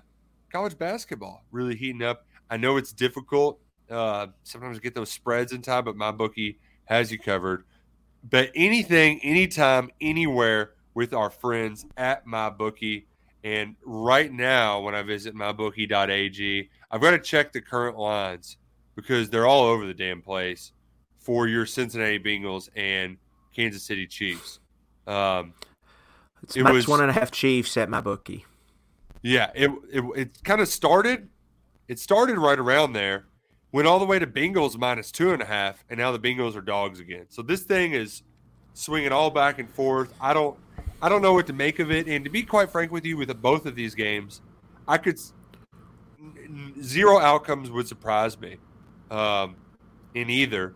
[0.52, 1.44] college basketball.
[1.52, 2.26] Really heating up.
[2.50, 3.60] I know it's difficult.
[3.90, 7.64] Uh, sometimes get those spreads in time, but my bookie has you covered.
[8.24, 13.08] Bet anything, anytime, anywhere with our friends at my bookie.
[13.44, 18.58] And right now, when I visit mybookie.ag, I've got to check the current lines
[18.96, 20.72] because they're all over the damn place
[21.20, 23.18] for your Cincinnati Bengals and
[23.54, 24.60] Kansas City Chiefs.
[25.08, 25.54] Um,
[26.44, 28.46] It's It was- one and a half Chiefs at my bookie.
[29.22, 31.30] Yeah, it it, it kind of started.
[31.88, 33.26] It started right around there,
[33.72, 36.56] went all the way to Bengals minus two and a half, and now the Bengals
[36.58, 37.26] are dogs again.
[37.30, 38.24] So this thing is
[38.74, 40.14] swinging all back and forth.
[40.20, 40.58] I don't,
[41.02, 42.08] I don't know what to make of it.
[42.08, 44.42] And to be quite frank with you, with both of these games,
[44.88, 45.32] I could s-
[46.20, 46.34] n-
[46.76, 48.58] n- zero outcomes would surprise me
[49.12, 49.56] um,
[50.16, 50.74] in either.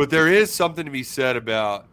[0.00, 1.84] But there is something to be said about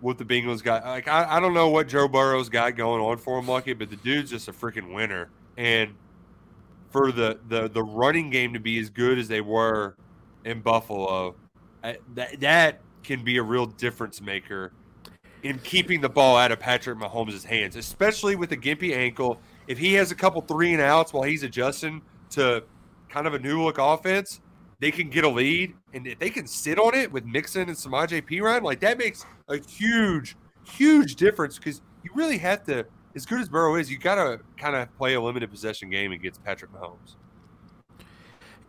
[0.00, 0.84] what the Bengals got.
[0.84, 3.90] Like I, I don't know what Joe Burrow's got going on for him, Lucky, but
[3.90, 5.30] the dude's just a freaking winner.
[5.56, 5.96] And
[6.90, 9.96] for the the the running game to be as good as they were
[10.44, 11.34] in Buffalo,
[11.82, 14.70] I, that that can be a real difference maker
[15.42, 19.40] in keeping the ball out of Patrick Mahomes' hands, especially with a gimpy ankle.
[19.66, 22.62] If he has a couple three and outs while he's adjusting to
[23.08, 24.40] kind of a new look offense,
[24.80, 27.76] they can get a lead, and if they can sit on it with Mixon and
[27.76, 32.86] Samaje Perine, like that makes a huge, huge difference because you really have to.
[33.14, 36.12] As good as Burrow is, you got to kind of play a limited possession game
[36.12, 37.16] against Patrick Mahomes.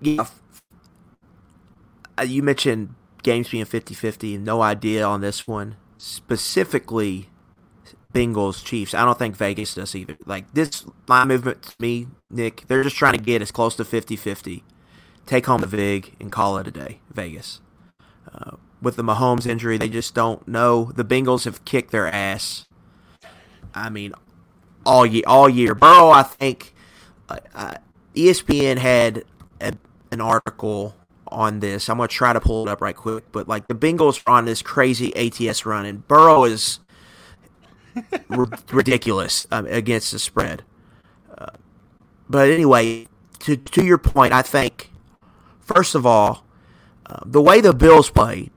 [0.01, 0.25] Yeah.
[2.25, 4.37] You mentioned games being 50 50.
[4.39, 5.77] No idea on this one.
[5.97, 7.29] Specifically,
[8.13, 8.95] Bengals, Chiefs.
[8.95, 10.17] I don't think Vegas does either.
[10.25, 13.85] Like, this line movement to me, Nick, they're just trying to get as close to
[13.85, 14.63] 50 50.
[15.25, 17.61] Take home the VIG and call it a day, Vegas.
[18.33, 20.91] Uh, with the Mahomes injury, they just don't know.
[20.95, 22.65] The Bengals have kicked their ass.
[23.73, 24.13] I mean,
[24.85, 25.23] all year.
[25.27, 25.75] All year.
[25.75, 26.73] Burrow, I think,
[27.29, 27.73] uh, uh,
[28.15, 29.23] ESPN had
[29.59, 29.73] a,
[30.11, 30.95] an article
[31.27, 31.89] on this.
[31.89, 34.45] I'm gonna try to pull it up right quick, but like the Bengals are on
[34.45, 36.79] this crazy ATS run, and Burrow is
[38.29, 40.63] r- ridiculous um, against the spread.
[41.37, 41.47] Uh,
[42.29, 43.07] but anyway,
[43.39, 44.90] to to your point, I think
[45.75, 46.43] first of all,
[47.05, 48.51] uh, the way the Bills played,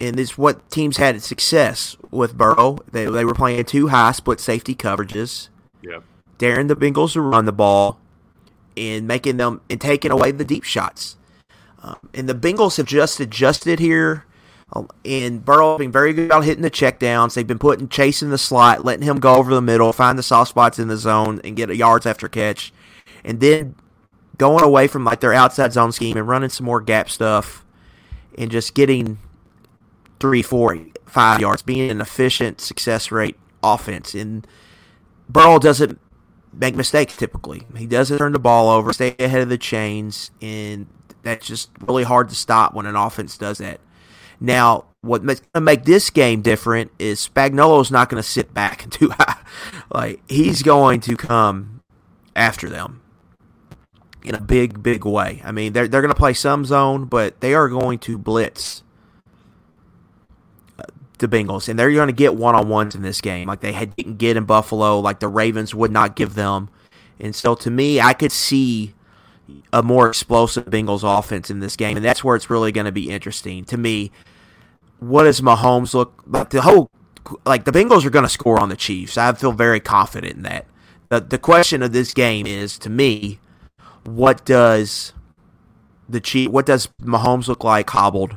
[0.00, 2.78] and is what teams had success with Burrow.
[2.90, 5.48] They they were playing two high split safety coverages
[5.82, 5.98] Yeah.
[6.38, 7.98] daring the Bengals to run the ball
[8.76, 11.16] and making them and taking away the deep shots.
[11.82, 14.24] Um, and the Bengals have just adjusted here.
[14.72, 17.34] Um, and Burrow being very good about hitting the checkdowns.
[17.34, 20.22] They've been putting Chase in the slot, letting him go over the middle, find the
[20.22, 22.72] soft spots in the zone, and get yards after catch.
[23.22, 23.74] And then
[24.38, 27.64] going away from like their outside zone scheme and running some more gap stuff
[28.36, 29.18] and just getting
[30.20, 34.14] three, four, five yards, being an efficient success rate offense.
[34.14, 34.46] And
[35.28, 36.00] Burrow doesn't
[36.52, 37.62] make mistakes typically.
[37.76, 40.86] He doesn't turn the ball over, stay ahead of the chains, and
[41.22, 43.80] that's just really hard to stop when an offense does that.
[44.40, 48.82] Now, what's going to make this game different is Spagnuolo's not going to sit back
[48.82, 49.12] and do
[49.92, 51.82] like he's going to come
[52.34, 53.00] after them
[54.24, 55.42] in a big, big way.
[55.44, 58.82] I mean, they're they're going to play some zone, but they are going to blitz
[60.78, 60.84] uh,
[61.18, 63.72] the Bengals, and they're going to get one on ones in this game, like they
[63.72, 66.70] had, didn't get in Buffalo, like the Ravens would not give them.
[67.20, 68.94] And so, to me, I could see
[69.72, 72.92] a more explosive Bengals offense in this game, and that's where it's really going to
[72.92, 74.10] be interesting to me.
[75.00, 76.50] What does Mahomes look like?
[76.50, 76.90] The whole
[77.44, 79.18] like the Bengals are going to score on the Chiefs.
[79.18, 80.66] I feel very confident in that.
[81.10, 83.38] The the question of this game is to me,
[84.04, 85.12] what does
[86.08, 86.50] the Chief?
[86.50, 88.36] What does Mahomes look like hobbled?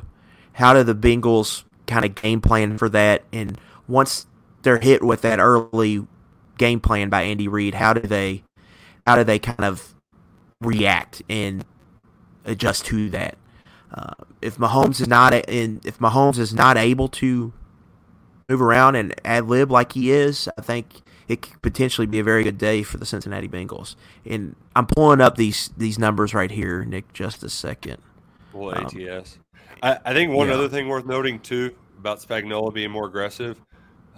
[0.54, 3.24] How do the Bengals kind of game plan for that?
[3.32, 4.26] And once
[4.62, 6.06] they're hit with that early
[6.56, 8.42] game plan by Andy Reid, how do they
[9.06, 9.94] how do they kind of
[10.60, 11.64] react and
[12.44, 13.36] adjust to that.
[13.92, 17.52] Uh, if Mahomes is not in, if Mahomes is not able to
[18.48, 22.24] move around and ad lib like he is, I think it could potentially be a
[22.24, 23.94] very good day for the Cincinnati Bengals.
[24.26, 27.12] And I'm pulling up these these numbers right here, Nick.
[27.12, 27.98] Just a second.
[28.52, 29.36] Well, ATS.
[29.36, 30.54] Um, I, I, think one yeah.
[30.54, 33.60] other thing worth noting too about Spagnuolo being more aggressive,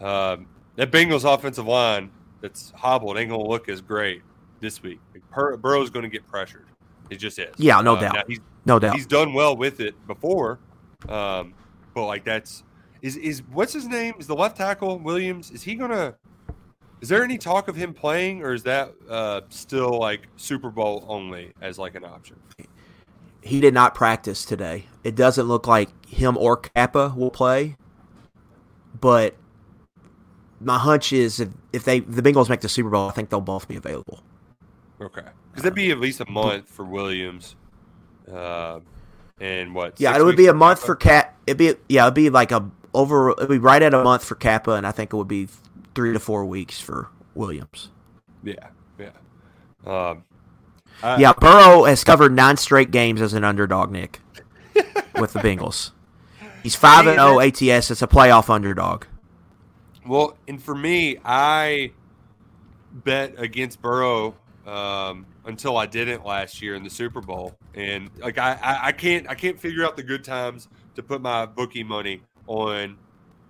[0.01, 0.47] um,
[0.77, 4.23] that Bengals offensive line that's hobbled ain't gonna look as great
[4.61, 5.01] this week.
[5.35, 6.67] Burrow's going to get pressured.
[7.11, 7.55] It just is.
[7.59, 8.31] Yeah, no uh, doubt.
[8.65, 8.95] no doubt.
[8.95, 10.61] He's done well with it before,
[11.09, 11.55] um,
[11.95, 12.63] but like that's
[13.03, 14.15] is is what's his name?
[14.19, 15.51] Is the left tackle Williams?
[15.51, 16.15] Is he gonna?
[17.01, 21.05] Is there any talk of him playing, or is that uh, still like Super Bowl
[21.09, 22.37] only as like an option?
[23.43, 24.85] He did not practice today.
[25.03, 27.77] It doesn't look like him or Cappa will play,
[29.01, 29.35] but
[30.61, 33.41] my hunch is if, if they the Bengals make the Super Bowl, I think they'll
[33.41, 34.21] both be available.
[35.01, 37.57] Okay, because that'd be at least a month for Williams,
[38.31, 38.81] uh,
[39.41, 39.99] and what?
[39.99, 41.35] Yeah, it would be a month for Cap.
[41.47, 43.31] It'd be yeah, it'd be like a over.
[43.31, 45.49] It'd be right at a month for Cappa, and I think it would be
[46.01, 47.91] three to four weeks for Williams.
[48.43, 49.11] Yeah, yeah,
[49.85, 50.25] um,
[51.03, 51.35] I, yeah.
[51.35, 54.19] Burrow has covered nine straight games as an underdog, Nick,
[55.21, 55.91] with the Bengals.
[56.63, 57.91] He's five and zero oh ATS.
[57.91, 59.05] It's a playoff underdog.
[60.07, 61.93] Well, and for me, I
[62.91, 64.35] bet against Burrow
[64.67, 68.93] um, until I didn't last year in the Super Bowl, and like I, I, I,
[68.93, 72.97] can't I can't figure out the good times to put my bookie money on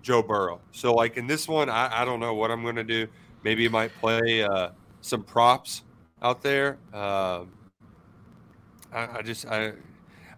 [0.03, 0.61] Joe Burrow.
[0.73, 3.07] So like in this one, I, I don't know what I'm going to do.
[3.43, 5.83] Maybe I might play uh, some props
[6.23, 6.79] out there.
[6.93, 7.53] Um,
[8.93, 9.73] I, I just I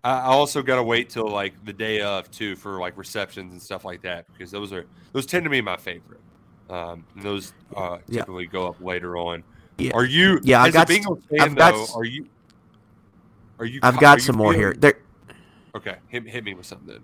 [0.04, 3.62] I also got to wait till like the day of too for like receptions and
[3.62, 6.20] stuff like that because those are those tend to be my favorite.
[6.70, 8.50] Um, those uh, typically yeah.
[8.50, 9.44] go up later on.
[9.78, 9.92] Yeah.
[9.94, 10.40] Are you?
[10.42, 10.88] Yeah, I got.
[10.88, 11.04] fan,
[11.40, 12.26] I've got, though, are you?
[13.58, 13.80] Are you?
[13.82, 14.74] I've got some more here.
[14.74, 14.94] There.
[15.74, 17.00] Okay, hit, hit me with something.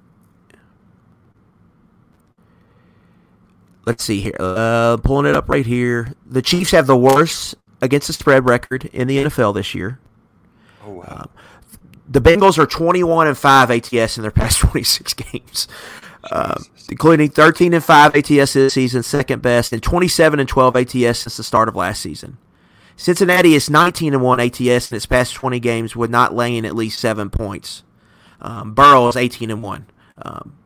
[3.88, 4.36] Let's see here.
[4.38, 6.12] Uh, pulling it up right here.
[6.26, 9.98] The Chiefs have the worst against the spread record in the NFL this year.
[10.84, 11.06] Oh wow.
[11.08, 11.30] Um,
[12.06, 15.68] the Bengals are 21 and 5 ATS in their past 26 games,
[16.30, 21.20] uh, including 13 and 5 ATS this season, second best, and 27 and 12 ATS
[21.20, 22.36] since the start of last season.
[22.94, 26.76] Cincinnati is 19 and 1 ATS in its past 20 games with not laying at
[26.76, 27.84] least seven points.
[28.42, 29.86] Um, Burrow is 18 and 1.
[30.18, 30.58] Um,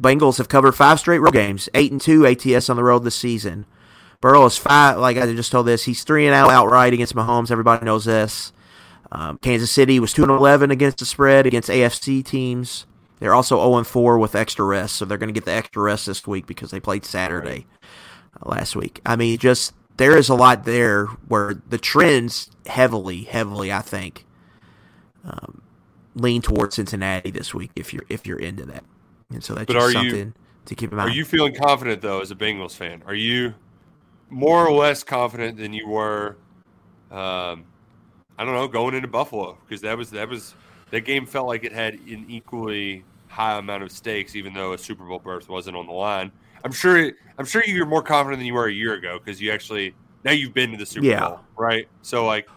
[0.00, 3.16] Bengals have covered five straight road games, 8 and 2 ATS on the road this
[3.16, 3.66] season.
[4.20, 7.50] Burrow is five, like I just told this, he's 3 and out outright against Mahomes.
[7.50, 8.52] Everybody knows this.
[9.12, 12.86] Um, Kansas City was 2 and 11 against the spread against AFC teams.
[13.20, 15.82] They're also 0 and 4 with extra rest, so they're going to get the extra
[15.82, 17.66] rest this week because they played Saturday
[18.34, 19.00] uh, last week.
[19.06, 24.24] I mean, just there is a lot there where the trends heavily, heavily, I think,
[25.24, 25.62] um,
[26.14, 28.84] lean towards Cincinnati this week if you're if you're into that.
[29.30, 30.32] And so that's but just something you,
[30.66, 31.10] to keep in mind.
[31.10, 33.02] Are you feeling confident though as a Bengals fan?
[33.06, 33.54] Are you
[34.30, 36.36] more or less confident than you were?
[37.10, 37.64] Um,
[38.38, 40.54] I don't know, going into Buffalo because that was that was
[40.90, 44.78] that game felt like it had an equally high amount of stakes, even though a
[44.78, 46.32] Super Bowl berth wasn't on the line.
[46.64, 47.12] I'm sure.
[47.38, 50.32] I'm sure you're more confident than you were a year ago because you actually now
[50.32, 51.20] you've been to the Super yeah.
[51.20, 51.88] Bowl, right?
[52.02, 52.48] So like,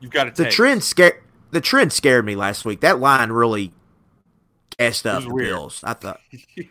[0.00, 0.42] you've got to.
[0.42, 1.20] The trend scared.
[1.50, 2.80] The trend scared me last week.
[2.80, 3.72] That line really
[4.80, 5.48] up was the weird.
[5.48, 5.80] Bills.
[5.84, 6.20] I thought,
[6.56, 6.64] yeah,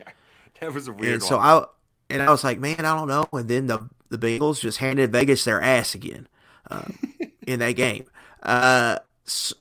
[0.60, 1.14] that was a weird.
[1.14, 1.46] and so one.
[1.46, 1.66] I
[2.10, 3.28] and I was like, man, I don't know.
[3.34, 6.28] And then the the Bengals just handed Vegas their ass again
[6.70, 6.98] um,
[7.48, 8.06] in that game.
[8.42, 9.54] Uh, s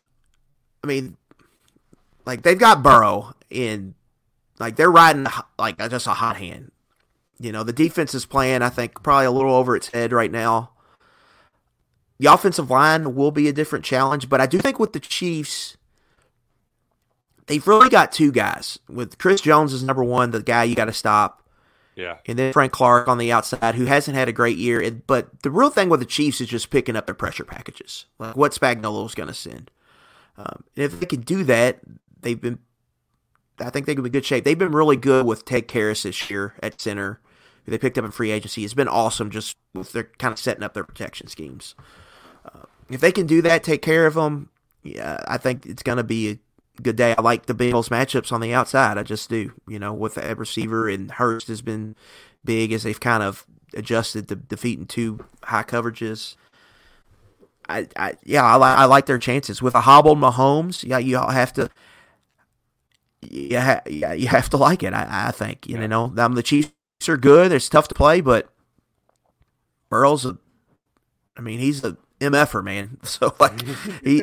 [0.84, 1.16] I I mean,
[2.26, 3.94] like they've got Burrow in,
[4.58, 5.26] like they're riding
[5.58, 6.72] like just a hot hand.
[7.38, 10.30] You know, the defense is playing, I think, probably a little over its head right
[10.30, 10.70] now.
[12.18, 15.76] The offensive line will be a different challenge, but I do think with the Chiefs,
[17.46, 18.78] they've really got two guys.
[18.88, 21.42] With Chris Jones is number one, the guy you got to stop,
[21.96, 24.90] yeah, and then Frank Clark on the outside, who hasn't had a great year.
[25.06, 28.36] But the real thing with the Chiefs is just picking up their pressure packages, like
[28.36, 29.70] what Spagnuolo's going to send.
[30.36, 31.80] Um, and if they can do that,
[32.20, 32.58] they've been.
[33.58, 34.44] I think they could be in good shape.
[34.44, 37.20] They've been really good with Ted Karras this year at center,
[37.64, 38.64] who they picked up in free agency.
[38.64, 41.74] It's been awesome just with their kind of setting up their protection schemes.
[42.44, 44.48] Uh, if they can do that, take care of them,
[44.82, 46.38] yeah, I think it's going to be a
[46.82, 47.14] good day.
[47.16, 48.98] I like the Bengals matchups on the outside.
[48.98, 49.52] I just do.
[49.68, 51.96] You know, with the receiver and Hurst has been
[52.44, 56.36] big as they've kind of adjusted to defeating two high coverages.
[57.68, 60.84] I, I yeah, I, li- I like their chances with a hobbled Mahomes.
[60.84, 61.70] Yeah, you have to.
[63.22, 64.92] Yeah, yeah, you have to like it.
[64.92, 65.86] I, I think you Yeah.
[65.86, 66.12] know.
[66.18, 66.72] Um, the Chiefs
[67.08, 67.52] are good.
[67.52, 68.52] It's tough to play, but
[69.88, 70.38] Burrow's a.
[71.36, 72.98] I mean, he's a mf'er, man.
[73.04, 73.60] So like,
[74.04, 74.22] he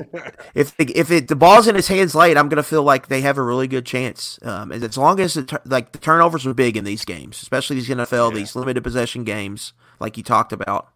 [0.56, 3.38] if if it the ball's in his hands late, I'm gonna feel like they have
[3.38, 4.40] a really good chance.
[4.42, 7.76] Um, and as long as the like the turnovers are big in these games, especially
[7.78, 8.38] these NFL, Yeah.
[8.40, 10.90] these limited possession games, like you talked about,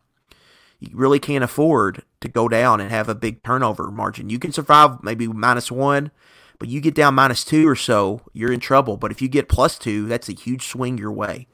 [0.80, 4.30] you really can't afford to go down and have a big turnover margin.
[4.30, 6.12] You can survive maybe minus one,
[6.60, 8.98] but you get down minus two or so, you're in trouble.
[8.98, 11.48] But if you get plus two, that's a huge swing your way.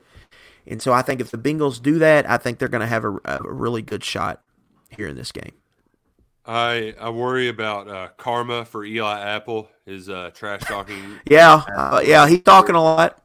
[0.68, 3.04] And so I think if the Bengals do that, I think they're going to have
[3.04, 4.41] a, a really good shot
[4.90, 5.52] here in this game.
[6.46, 9.70] I I worry about uh, karma for Eli Apple.
[9.86, 10.98] His uh, trash talking.
[11.30, 13.22] Yeah, uh, yeah, he's talking a lot.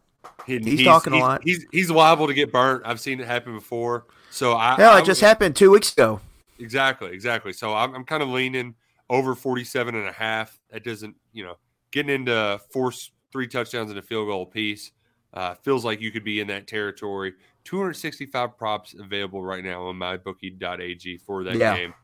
[0.46, 1.42] He- He's talking a lot.
[1.42, 2.82] He's he's liable to get burnt.
[2.84, 4.04] I've seen it happen before.
[4.30, 6.20] So I Hell, I it just would- happened two weeks ago.
[6.58, 7.52] Exactly, exactly.
[7.54, 8.74] So I'm, I'm kind of leaning
[9.10, 10.58] over 47 and a half.
[10.70, 11.56] That doesn't, you know,
[11.90, 14.92] getting into force three touchdowns and a field goal piece
[15.32, 17.34] uh, feels like you could be in that territory.
[17.64, 21.76] 265 props available right now on mybookie.ag for that Yeah.
[21.76, 21.94] game.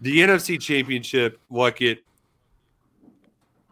[0.00, 2.04] The NFC Championship, like it,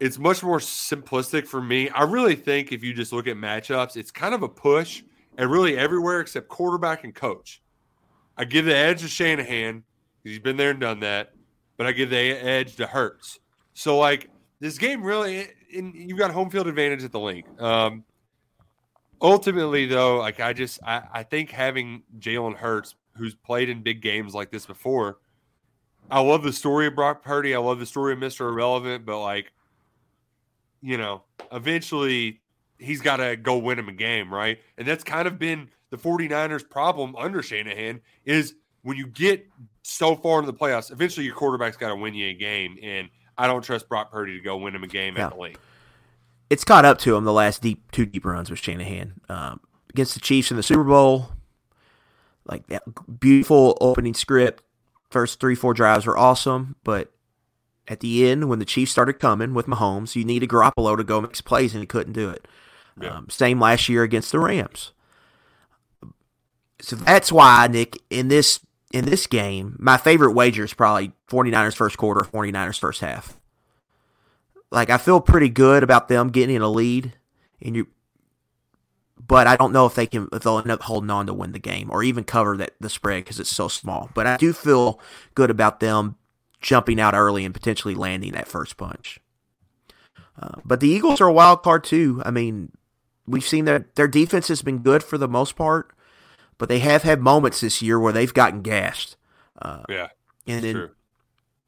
[0.00, 1.88] it's much more simplistic for me.
[1.90, 5.02] I really think if you just look at matchups, it's kind of a push
[5.38, 7.62] and really everywhere except quarterback and coach.
[8.36, 9.84] I give the edge to Shanahan.
[10.22, 11.32] because He's been there and done that,
[11.76, 13.38] but I give the edge to Hurts.
[13.74, 14.28] So like
[14.60, 17.46] this game really, in, you've got home field advantage at the Linc.
[17.60, 18.04] Um,
[19.22, 24.02] ultimately, though, like I just I, I think having Jalen Hurts, who's played in big
[24.02, 25.18] games like this before,
[26.10, 27.54] I love the story of Brock Purdy.
[27.54, 29.52] I love the story of Mister Irrelevant, but like,
[30.82, 32.40] you know, eventually
[32.78, 34.58] he's got to go win him a game, right?
[34.76, 39.46] And that's kind of been the 49ers problem under Shanahan is when you get
[39.82, 42.76] so far into the playoffs, eventually your quarterback's got to win you a game.
[42.82, 43.08] And
[43.38, 45.26] I don't trust Brock Purdy to go win him a game Yeah.
[45.26, 45.58] at the league.
[46.52, 50.12] It's caught up to him the last deep two deep runs with Shanahan um, against
[50.12, 51.30] the Chiefs in the Super Bowl.
[52.44, 52.82] Like that
[53.18, 54.62] beautiful opening script,
[55.10, 57.10] first three four drives were awesome, but
[57.88, 61.22] at the end when the Chiefs started coming with Mahomes, you needed Garoppolo to go
[61.22, 62.46] make plays and he couldn't do it.
[63.00, 63.16] Yeah.
[63.16, 64.92] Um, same last year against the Rams.
[66.82, 68.60] So that's why Nick in this
[68.92, 73.38] in this game, my favorite wager is probably 49ers first quarter, 49ers first half.
[74.72, 77.12] Like I feel pretty good about them getting in a lead,
[77.60, 77.88] and you,
[79.24, 81.52] but I don't know if they can if they'll end up holding on to win
[81.52, 84.10] the game or even cover that the spread because it's so small.
[84.14, 84.98] But I do feel
[85.34, 86.16] good about them
[86.60, 89.20] jumping out early and potentially landing that first punch.
[90.40, 92.22] Uh, but the Eagles are a wild card too.
[92.24, 92.72] I mean,
[93.26, 95.92] we've seen that their defense has been good for the most part,
[96.56, 99.16] but they have had moments this year where they've gotten gassed.
[99.60, 100.08] Uh, Yeah,
[100.46, 100.90] and then true.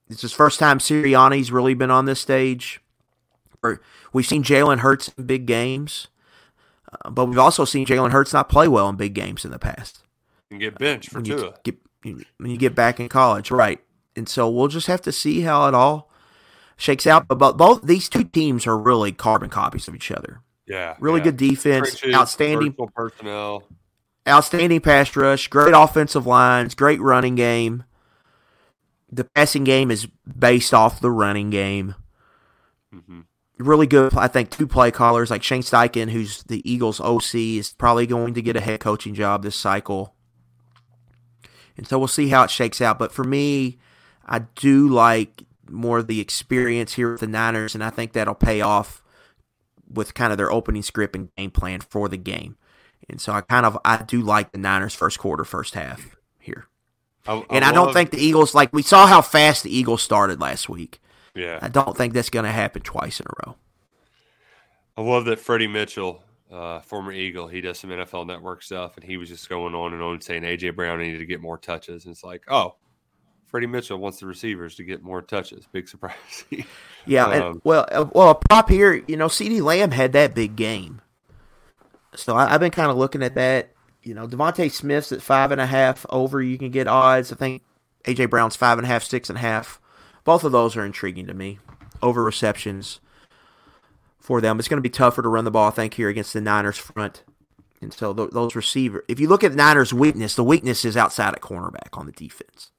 [0.09, 2.81] it's his first time Sirianni's really been on this stage.
[3.65, 3.81] Or
[4.13, 6.09] we've seen Jalen Hurts in big games,
[6.93, 9.59] uh, but we've also seen Jalen Hurts not play well in big games in the
[9.59, 10.03] past.
[10.51, 11.55] And get benched for you Tua.
[11.65, 13.81] get when you get back in college, right?
[14.15, 16.11] And so we'll just have to see how it all
[16.77, 17.27] shakes out.
[17.27, 20.41] But, both these two teams are really carbon copies of each other.
[20.67, 21.25] Yeah, Really yeah.
[21.25, 23.65] good defense, Trenches, outstanding personnel.
[24.29, 27.85] outstanding pass rush, great offensive lines, great running game.
[29.11, 30.07] The passing game is
[30.39, 31.95] based off the running game.
[32.93, 33.21] hmm
[33.59, 37.73] Really good, I think, two play callers like Shane Steichen, who's the Eagles' OC, is
[37.73, 40.15] probably going to get a head coaching job this cycle.
[41.77, 42.99] And so we'll see how it shakes out.
[42.99, 43.79] But for me,
[44.27, 48.35] I do like more of the experience here with the Niners, and I think that'll
[48.35, 49.03] pay off
[49.89, 52.57] with kind of their opening script and game plan for the game.
[53.09, 56.67] And so I kind of I do like the Niners first quarter, first half here.
[57.27, 60.03] I, I and I don't think the Eagles like we saw how fast the Eagles
[60.03, 61.01] started last week.
[61.35, 61.59] Yeah.
[61.61, 63.57] I don't think that's going to happen twice in a row.
[64.97, 66.23] I love that Freddie Mitchell,
[66.53, 69.93] uh, former Eagle, he does some NFL Network stuff, and he was just going on
[69.93, 72.05] and on saying AJ Brown needed to get more touches.
[72.05, 72.77] And it's like, oh,
[73.47, 75.67] Freddie Mitchell wants the receivers to get more touches.
[75.73, 76.45] Big surprise.
[77.07, 80.35] yeah, um, and, well, uh, well, a prop here, you know, CeeDee Lamb had that
[80.35, 81.01] big game,
[82.15, 83.71] so I, have been kind of looking at that.
[84.03, 86.43] You know, DeVonta Smith's at five and a half over.
[86.43, 87.33] You can get odds.
[87.33, 87.63] I think
[88.05, 89.81] AJ Brown's five and a half, six and a half.
[90.25, 91.59] Both of those are intriguing to me.
[92.03, 93.01] Over receptions
[94.19, 94.59] for them.
[94.59, 96.79] It's going to be tougher to run the ball, I think, here against the Niners
[96.79, 97.23] front.
[97.81, 100.97] And so th- those receivers, if you look at the Niners' weakness, the weakness is
[100.97, 102.71] outside at cornerback on the defense.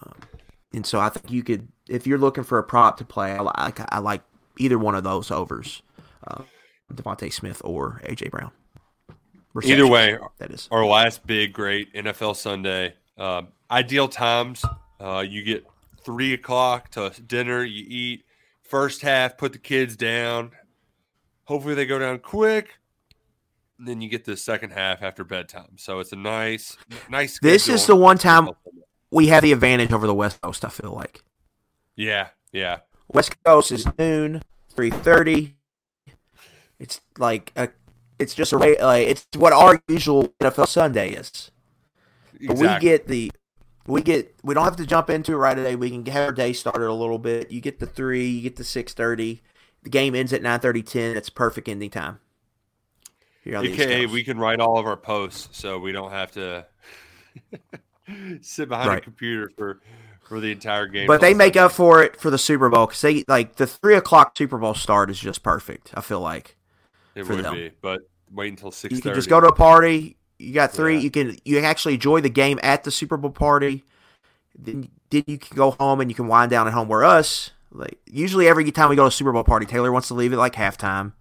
[0.00, 0.14] Um,
[0.72, 3.40] and so I think you could, if you're looking for a prop to play, I
[3.40, 4.22] like, I like
[4.58, 5.82] either one of those overs,
[6.26, 6.42] uh,
[6.92, 8.50] DeVonta Smith or AJ Brown.
[9.54, 12.94] Reception, either way, that is our last big, great NFL Sunday.
[13.16, 14.64] Uh, ideal times,
[15.00, 15.64] uh, you get
[16.06, 18.26] three o'clock to dinner, you eat
[18.68, 20.50] First half, put the kids down.
[21.44, 22.78] Hopefully, they go down quick.
[23.78, 25.76] And then you get the second half after bedtime.
[25.76, 26.76] So it's a nice,
[27.08, 27.38] nice.
[27.40, 28.48] This is the one time
[29.12, 30.64] we have the advantage over the West Coast.
[30.64, 31.22] I feel like.
[31.94, 32.78] Yeah, yeah.
[33.06, 34.42] West Coast is noon,
[34.74, 35.54] three thirty.
[36.80, 37.68] It's like a,
[38.18, 41.52] it's just a like it's what our usual NFL Sunday is.
[42.40, 42.66] Exactly.
[42.66, 43.30] We get the
[43.86, 45.76] we get we don't have to jump into it right away.
[45.76, 47.50] We can have our day started a little bit.
[47.50, 49.42] You get the three, you get the six thirty.
[49.82, 51.16] The game ends at 9 10.
[51.16, 52.18] It's perfect ending time.
[53.46, 56.66] AKA, we can write all of our posts so we don't have to
[58.40, 58.98] sit behind right.
[58.98, 59.80] a computer for
[60.24, 61.06] for the entire game.
[61.06, 63.94] But they make up for it for the Super Bowl because they like the three
[63.94, 65.92] o'clock Super Bowl start is just perfect.
[65.94, 66.56] I feel like
[67.14, 67.54] it would them.
[67.54, 68.00] be, but
[68.32, 68.92] wait until six.
[68.92, 70.96] You can just go to a party, you got three.
[70.96, 71.00] Yeah.
[71.00, 73.84] You can you actually enjoy the game at the Super Bowl party.
[74.58, 76.88] Then, then you can go home and you can wind down at home.
[76.88, 80.08] Where us, like usually every time we go to a Super Bowl party, Taylor wants
[80.08, 81.12] to leave it like halftime.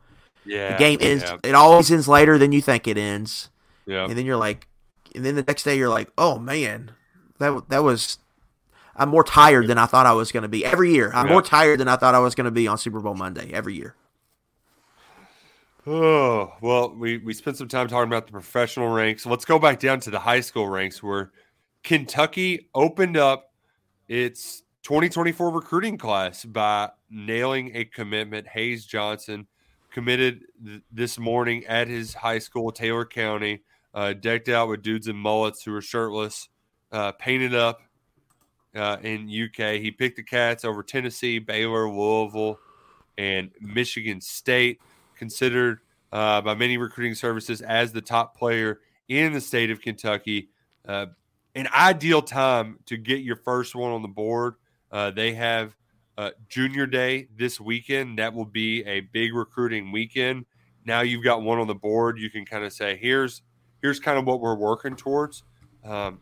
[0.45, 1.24] Yeah, the game ends.
[1.24, 1.38] Yeah.
[1.43, 3.49] It always ends later than you think it ends.
[3.86, 4.68] Yeah, and then you're like,
[5.13, 6.91] and then the next day you're like, oh man,
[7.39, 8.20] that that was.
[8.97, 11.11] I'm more tired than I thought I was going to be every year.
[11.13, 11.34] I'm yeah.
[11.34, 13.76] more tired than I thought I was going to be on Super Bowl Monday every
[13.76, 13.93] year.
[15.88, 19.23] Oh, well, we, we spent some time talking about the professional ranks.
[19.23, 21.31] Let's go back down to the high school ranks where
[21.83, 23.53] Kentucky opened up
[24.07, 28.47] its 2024 recruiting class by nailing a commitment.
[28.47, 29.45] Hayes Johnson
[29.91, 33.61] committed th- this morning at his high school, Taylor County,
[33.93, 36.49] uh, decked out with dudes in mullets who are shirtless,
[36.91, 37.79] uh, painted up
[38.75, 39.79] uh, in UK.
[39.79, 42.59] He picked the Cats over Tennessee, Baylor, Louisville,
[43.19, 44.79] and Michigan State
[45.16, 45.80] considered
[46.11, 50.49] uh, by many recruiting services as the top player in the state of Kentucky.
[50.88, 51.07] Uh,
[51.55, 54.55] an ideal time to get your first one on the board.
[54.91, 55.76] Uh, they have
[56.18, 58.20] uh, Junior Day this weekend.
[58.20, 60.45] That will be a big recruiting weekend.
[60.86, 62.20] Now you've got one on the board.
[62.20, 63.41] You can kind of say, "Here's
[63.82, 65.43] here's kind of what we're working towards."
[65.84, 66.22] Um,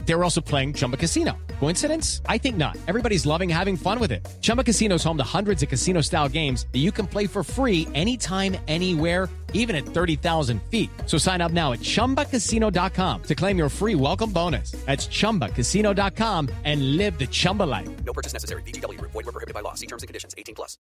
[0.11, 1.37] They were also playing Chumba Casino.
[1.61, 2.21] Coincidence?
[2.25, 2.77] I think not.
[2.89, 4.27] Everybody's loving having fun with it.
[4.41, 7.43] Chumba Casino is home to hundreds of casino style games that you can play for
[7.43, 10.89] free anytime, anywhere even at 30,000 feet.
[11.05, 14.71] So sign up now at ChumbaCasino.com to claim your free welcome bonus.
[14.85, 17.87] That's ChumbaCasino.com and live the Chumba life.
[18.03, 18.63] No purchase necessary.
[18.63, 18.99] VGW.
[18.99, 19.75] Void were prohibited by law.
[19.75, 20.35] See terms and conditions.
[20.37, 20.77] 18 plus.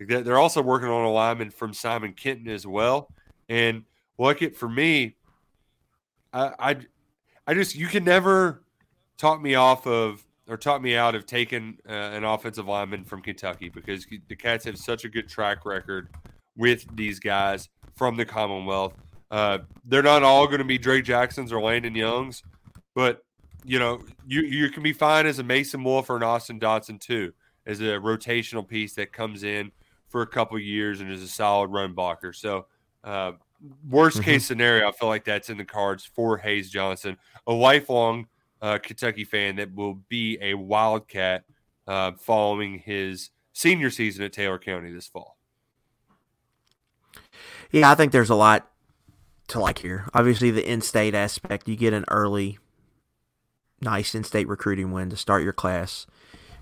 [0.00, 3.12] They're also working on a lineman from Simon Kenton as well.
[3.50, 3.84] And
[4.18, 5.16] look it for me,
[6.32, 6.76] I, I,
[7.52, 8.64] I just, you can never
[9.18, 13.22] talk me off of or talk me out of taking uh, an offensive lineman from
[13.22, 16.08] Kentucky because the Cats have such a good track record–
[16.56, 18.94] with these guys from the Commonwealth.
[19.30, 22.42] Uh, they're not all going to be Drake Jacksons or Landon Youngs,
[22.94, 23.24] but
[23.64, 27.00] you know you you can be fine as a Mason Wolf or an Austin Dotson
[27.00, 27.32] too,
[27.66, 29.72] as a rotational piece that comes in
[30.08, 32.32] for a couple years and is a solid run blocker.
[32.32, 32.66] So.
[33.04, 33.32] Uh,
[33.88, 34.24] worst mm-hmm.
[34.24, 38.26] case scenario, I feel like that's in the cards for Hayes Johnson, a lifelong
[38.60, 41.44] uh, Kentucky fan that will be a Wildcat
[41.86, 45.36] uh, following his senior season at Taylor County this fall.
[47.70, 48.70] Yeah, I think there's a lot
[49.48, 50.08] to like here.
[50.14, 52.58] Obviously, the in-state aspect, you get an early,
[53.80, 56.06] nice in-state recruiting win to start your class.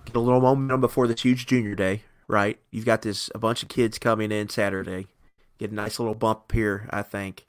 [0.07, 2.59] Get a little momentum before this huge junior day, right?
[2.71, 5.09] You've got this a bunch of kids coming in Saturday.
[5.59, 7.47] Get a nice little bump here, I think.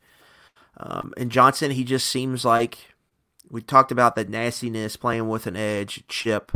[0.77, 2.91] Um, and Johnson, he just seems like
[3.52, 6.52] we talked about that nastiness, playing with an edge, chip,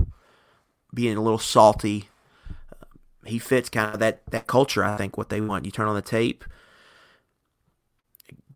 [0.94, 2.10] being a little salty.
[2.50, 2.86] Uh,
[3.26, 5.66] he fits kind of that, that culture, I think, what they want.
[5.66, 6.46] You turn on the tape,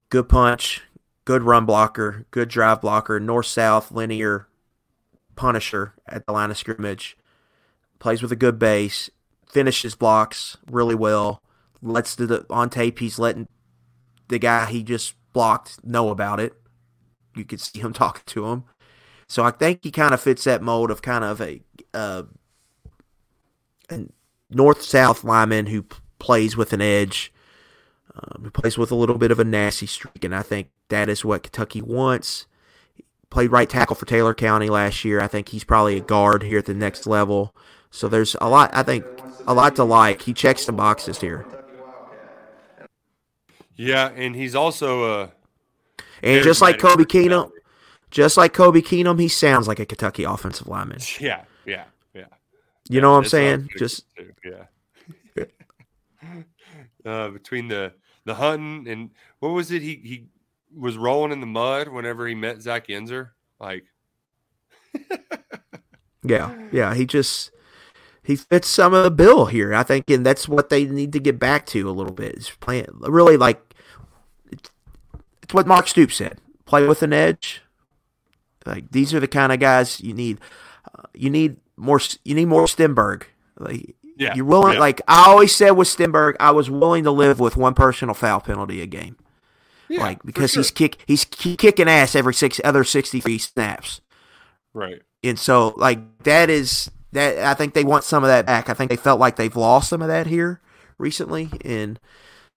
[0.10, 0.84] good punch,
[1.26, 4.48] good run blocker, good drive blocker, north south, linear
[5.36, 7.18] punisher at the line of scrimmage,
[8.00, 9.10] plays with a good base,
[9.52, 11.42] finishes blocks really well,
[11.82, 13.48] lets the on tape he's letting
[14.30, 16.59] the guy he just blocked know about it.
[17.36, 18.66] You could see him talking to him.
[19.28, 21.62] So I think he kind of fits that mold of kind of a,
[21.94, 22.24] uh,
[23.90, 24.06] a
[24.50, 25.86] north south lineman who
[26.18, 27.32] plays with an edge,
[28.16, 31.10] um, who plays with a little bit of a nasty streak, and I think that
[31.10, 32.48] is what Kentucky wants.
[33.30, 35.22] played right tackle for Taylor County last year.
[35.22, 37.56] I think he's probably a guard here at the next level.
[37.92, 38.72] So there's a lot.
[38.74, 39.06] I think
[39.46, 40.24] a lot to like.
[40.24, 41.46] He checks the boxes here.
[43.76, 45.28] Yeah, and he's also uh
[46.24, 47.52] And just like Kobe Keenum,
[48.12, 51.00] just like Kobe Keenum, he sounds like a Kentucky offensive lineman.
[51.20, 52.26] Yeah, yeah, yeah.
[52.90, 53.70] You know what I'm saying?
[53.78, 54.34] Just too,
[55.36, 55.46] yeah.
[57.06, 57.94] uh, between the
[58.26, 59.82] the hunting and what was it?
[59.82, 60.28] He he
[60.76, 63.30] was rolling in the mud whenever he met Zach Yenser.
[63.60, 63.86] Like,
[66.24, 66.94] yeah, yeah.
[66.94, 67.52] He just
[68.24, 69.74] he fits some of the bill here.
[69.74, 72.36] I think, and that's what they need to get back to a little bit.
[72.36, 73.69] Is playing really like
[75.50, 76.38] it's what Mark Stoops said.
[76.66, 77.64] Play with an edge.
[78.68, 80.38] Like these are the kind of guys you need.
[80.86, 82.00] Uh, you need more.
[82.24, 83.24] You need more Stenberg.
[83.58, 84.74] Like Yeah, you're willing.
[84.76, 84.80] yeah.
[84.80, 88.42] Like I always said with Stenberg, I was willing to live with one personal foul
[88.42, 89.18] penalty a game.
[89.88, 94.02] yeah, like because he's kick he's ki- kicking ass every six other sixty three snaps.
[94.74, 95.02] right.
[95.24, 97.40] And so, like that is that.
[97.40, 98.70] I think they want some of that back.
[98.70, 100.62] I think they felt like they've lost some of that here
[101.00, 102.00] recently, and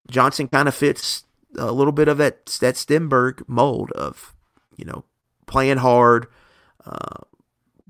[0.09, 1.23] Johnson kind of fits
[1.57, 4.35] a little bit of that that Stenberg mold of
[4.77, 5.03] you know
[5.45, 6.27] playing hard,
[6.85, 7.23] uh,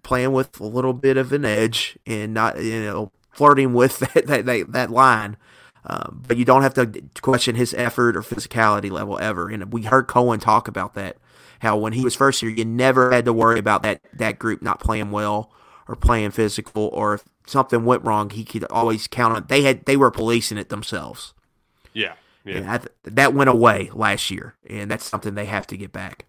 [0.02, 4.28] playing with a little bit of an edge, and not you know flirting with that
[4.28, 5.38] that that, that line.
[5.86, 9.50] Um, but you don't have to question his effort or physicality level ever.
[9.50, 11.18] And we heard Coen talk about that.
[11.60, 14.62] How when he was first here, you never had to worry about that that group
[14.62, 15.52] not playing well
[15.88, 19.46] or playing physical, or if something went wrong, he could always count on.
[19.48, 21.34] They had they were policing it themselves.
[21.94, 22.14] Yeah,
[22.46, 22.58] yeah.
[22.58, 25.92] And I th- that went away last year, and that's something they have to get
[25.92, 26.26] back.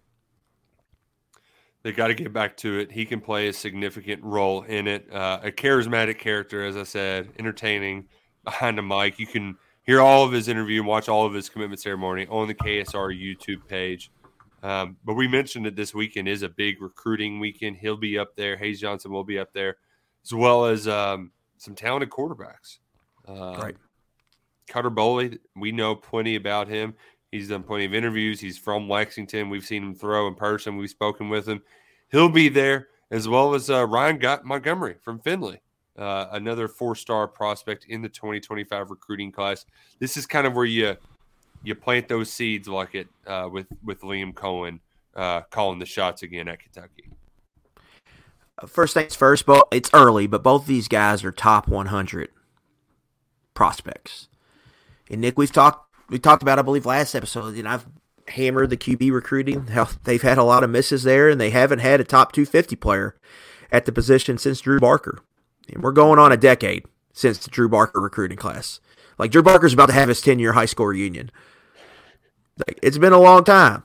[1.83, 2.91] They got to get back to it.
[2.91, 5.11] He can play a significant role in it.
[5.11, 8.07] Uh, a charismatic character, as I said, entertaining
[8.43, 9.19] behind the mic.
[9.19, 12.47] You can hear all of his interview and watch all of his commitment ceremony on
[12.47, 14.09] the KSR YouTube page.
[14.63, 17.77] Um, but we mentioned that this weekend is a big recruiting weekend.
[17.77, 18.57] He'll be up there.
[18.57, 19.77] Hayes Johnson will be up there,
[20.23, 22.79] as well as um, some talented quarterbacks.
[23.27, 23.75] Uh, Right.
[24.67, 26.95] Cutter Boley, we know plenty about him.
[27.31, 28.39] He's done plenty of interviews.
[28.39, 29.49] He's from Lexington.
[29.49, 30.77] We've seen him throw in person.
[30.77, 31.61] We've spoken with him.
[32.11, 35.61] He'll be there, as well as uh, Ryan Got Montgomery from Findlay,
[35.97, 39.65] uh, another four-star prospect in the 2025 recruiting class.
[39.99, 40.95] This is kind of where you
[41.63, 44.79] you plant those seeds, like it uh, with with Liam Coen
[45.15, 47.09] uh, calling the shots again at Kentucky.
[48.67, 52.29] First things first, but it's early, but both these guys are top 100
[53.53, 54.29] prospects.
[55.09, 57.87] And Nick, we've talked we talked about, I believe, last episode, and I've
[58.27, 59.67] hammered the QB recruiting.
[59.67, 62.75] How they've had a lot of misses there, and they haven't had a top 250
[62.75, 63.15] player
[63.71, 65.19] at the position since Drew Barker.
[65.73, 68.79] And we're going on a decade since the Drew Barker recruiting class.
[69.17, 71.31] Like Drew Barker's about to have his 10 year high school reunion.
[72.67, 73.83] Like it's been a long time.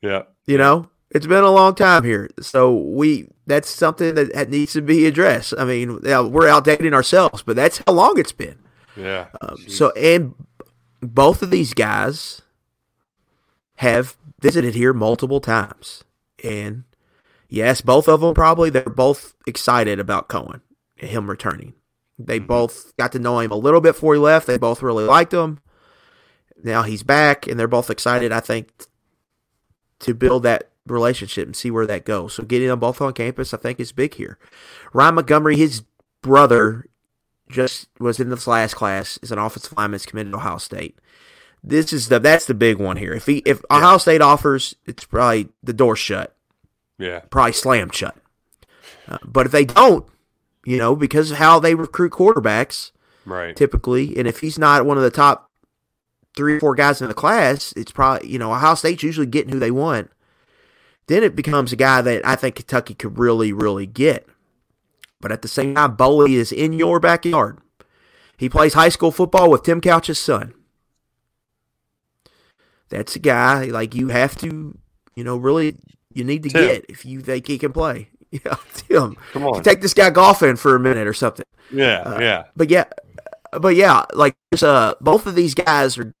[0.00, 4.50] Yeah, You know, it's been a long time here, so we that's something that, that
[4.50, 5.54] needs to be addressed.
[5.56, 8.58] I mean, yeah, we're outdating ourselves, but that's how long it's been.
[8.96, 9.28] yeah.
[9.40, 10.34] Um, so, and
[11.02, 12.42] both of these guys
[13.76, 16.04] have visited here multiple times,
[16.42, 16.84] and
[17.48, 20.60] yes, both of them probably they're both excited about Coen
[20.98, 21.74] and him returning.
[22.18, 22.46] They mm-hmm.
[22.46, 24.46] both got to know him a little bit before he left.
[24.46, 25.58] They both really liked him.
[26.62, 28.30] Now he's back, and they're both excited.
[28.30, 28.70] I think
[30.00, 32.34] to build that relationship and see where that goes.
[32.34, 34.38] So getting them both on campus, I think, is big here.
[34.92, 35.82] Ryan Montgomery, his
[36.22, 36.86] brother,
[37.52, 39.18] just was in this last class.
[39.22, 40.98] Is an offensive lineman that's committed to Ohio State.
[41.62, 43.12] This is the that's the big one here.
[43.12, 46.34] If he if Ohio State offers, it's probably the door shut,
[46.98, 48.16] Yeah, probably slammed shut.
[49.06, 50.06] Uh, but if they don't,
[50.64, 52.90] you know, because of how they recruit quarterbacks
[53.24, 53.54] right.
[53.54, 55.50] typically, and if he's not one of the top
[56.36, 59.52] three or four guys in the class, it's probably you know Ohio State's usually getting
[59.52, 60.10] who they want.
[61.06, 64.26] Then it becomes a guy that I think Kentucky could really, really get.
[65.22, 67.58] But at the same time, Boley is in your backyard.
[68.36, 70.52] He plays high school football with Tim Couch's son.
[72.90, 74.76] that's a guy like you have to,
[75.14, 75.76] you know, really
[76.12, 76.66] you need to Tim.
[76.66, 78.08] get if you think he can play.
[78.32, 79.62] Yeah, Tim, Come on.
[79.62, 81.44] take this guy golfing for a minute or something.
[81.70, 82.44] Yeah, Uh, yeah.
[82.56, 82.84] But yeah,
[83.60, 86.14] but yeah, like there's, uh, both of these guys are.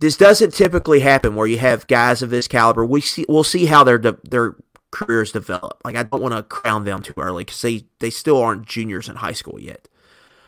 [0.00, 2.86] This doesn't typically happen where you have guys of this caliber.
[2.86, 4.56] We see we'll see how their de- their
[4.90, 5.80] careers develop.
[5.84, 9.08] Like I don't want to crown them too early because they they still aren't juniors
[9.08, 9.88] in high school yet.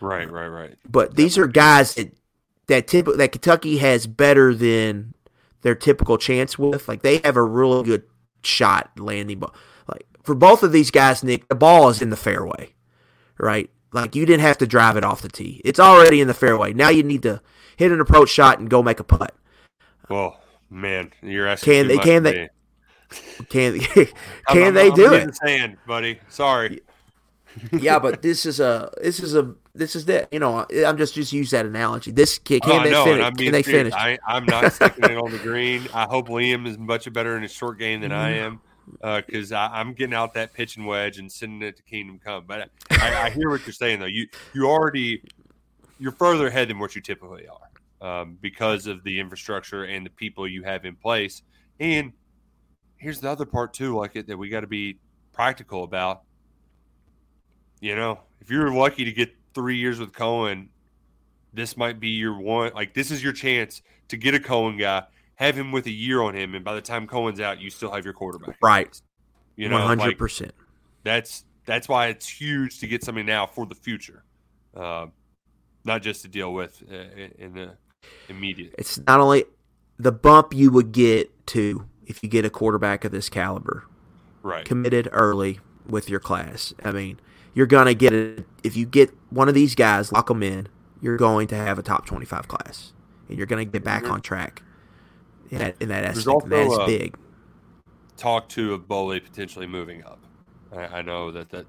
[0.00, 0.76] Right, right, right.
[0.88, 2.12] But these are guys that
[2.66, 5.14] that typ- that Kentucky has better than
[5.62, 6.88] their typical chance with.
[6.88, 8.02] Like they have a really good
[8.42, 9.54] shot landing ball.
[9.86, 12.74] Like for both of these guys, Nick, the ball is in the fairway,
[13.38, 13.70] right?
[13.92, 16.72] Like you didn't have to drive it off the tee; it's already in the fairway.
[16.72, 17.40] Now you need to
[17.76, 19.34] hit an approach shot and go make a putt.
[20.08, 20.40] Well,
[20.70, 21.72] man, you're asking.
[21.72, 22.48] Can they- can they-.
[23.48, 24.06] Can can
[24.48, 25.34] I'm- they I'm do it?
[25.36, 26.20] sand, buddy.
[26.28, 26.80] Sorry.
[27.72, 31.14] yeah, but this is a this is a this is that you know I'm just
[31.14, 32.10] just use that analogy.
[32.10, 33.36] This can, Oh, can I they and finish?
[33.36, 33.94] Can they serious.
[33.94, 33.94] finish?
[33.94, 35.86] I, I'm not sticking it on the green.
[35.92, 38.60] I hope Liam is much better in his short game than I am
[39.26, 42.44] because I'm getting out that pitching wedge and sending it to Kingdom Come.
[42.46, 44.06] But I, I hear what you're saying though.
[44.06, 45.22] You you already
[45.98, 50.10] you're further ahead than what you typically are um, because of the infrastructure and the
[50.10, 51.42] people you have in place.
[51.80, 52.12] And
[53.02, 54.98] here's the other part too, like it that we got to be
[55.32, 56.22] practical about.
[57.80, 60.68] You know, if you're lucky to get three years with Coen,
[61.52, 62.72] this might be your one.
[62.74, 65.02] Like this is your chance to get a Coen guy,
[65.34, 67.90] have him with a year on him, and by the time Coen's out, you still
[67.90, 68.56] have your quarterback.
[68.62, 69.00] Right.
[69.56, 70.52] You know, one hundred percent.
[71.02, 74.24] that's that's why it's huge to get something now for the future,
[74.76, 75.06] uh,
[75.84, 77.72] not just to deal with uh, in- in the
[78.28, 78.74] immediate.
[78.78, 79.44] It's not only
[79.98, 83.84] the bump you would get to if you get a quarterback of this caliber
[84.42, 84.66] Right.
[84.66, 86.74] committed early with your class.
[86.84, 87.18] I mean,
[87.54, 90.68] you're gonna get it if you get one of these guys, lock them in.
[91.00, 92.92] You're going to have a top twenty-five class,
[93.28, 94.62] and you're gonna get back on track.
[95.50, 97.16] In that, in that aspect, that is uh, big.
[98.18, 100.18] Cutter Boley potentially moving up.
[100.74, 101.66] I, I know that that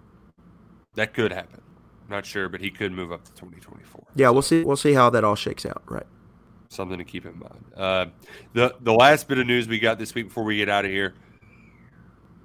[0.96, 1.62] that could happen.
[2.10, 4.08] Not sure, but he could move up to 2024.
[4.16, 4.64] Yeah, we'll see.
[4.64, 5.84] We'll see how that all shakes out.
[5.88, 6.06] Right.
[6.74, 7.66] Something to keep in mind.
[7.76, 8.06] Uh,
[8.54, 10.92] the the last bit of news we got this week before we get out of
[10.92, 11.14] here.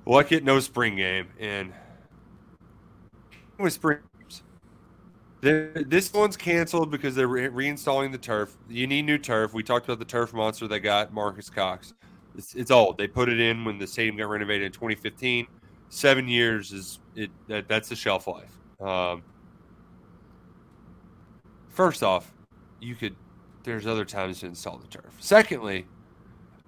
[0.07, 1.73] Luckett no spring game and
[3.59, 3.99] with spring
[5.41, 8.57] This one's canceled because they're re- reinstalling the turf.
[8.69, 9.53] You need new turf.
[9.53, 11.95] We talked about the turf monster they got, Marcus Cox.
[12.37, 12.99] It's, it's old.
[12.99, 15.47] They put it in when the stadium got renovated in 2015.
[15.91, 17.31] Seven years is it.
[17.49, 18.53] That, that's the shelf life.
[18.81, 19.23] Um,
[21.69, 22.33] first off,
[22.81, 23.17] you could
[23.69, 25.15] there's other times to install the turf.
[25.19, 25.87] Secondly,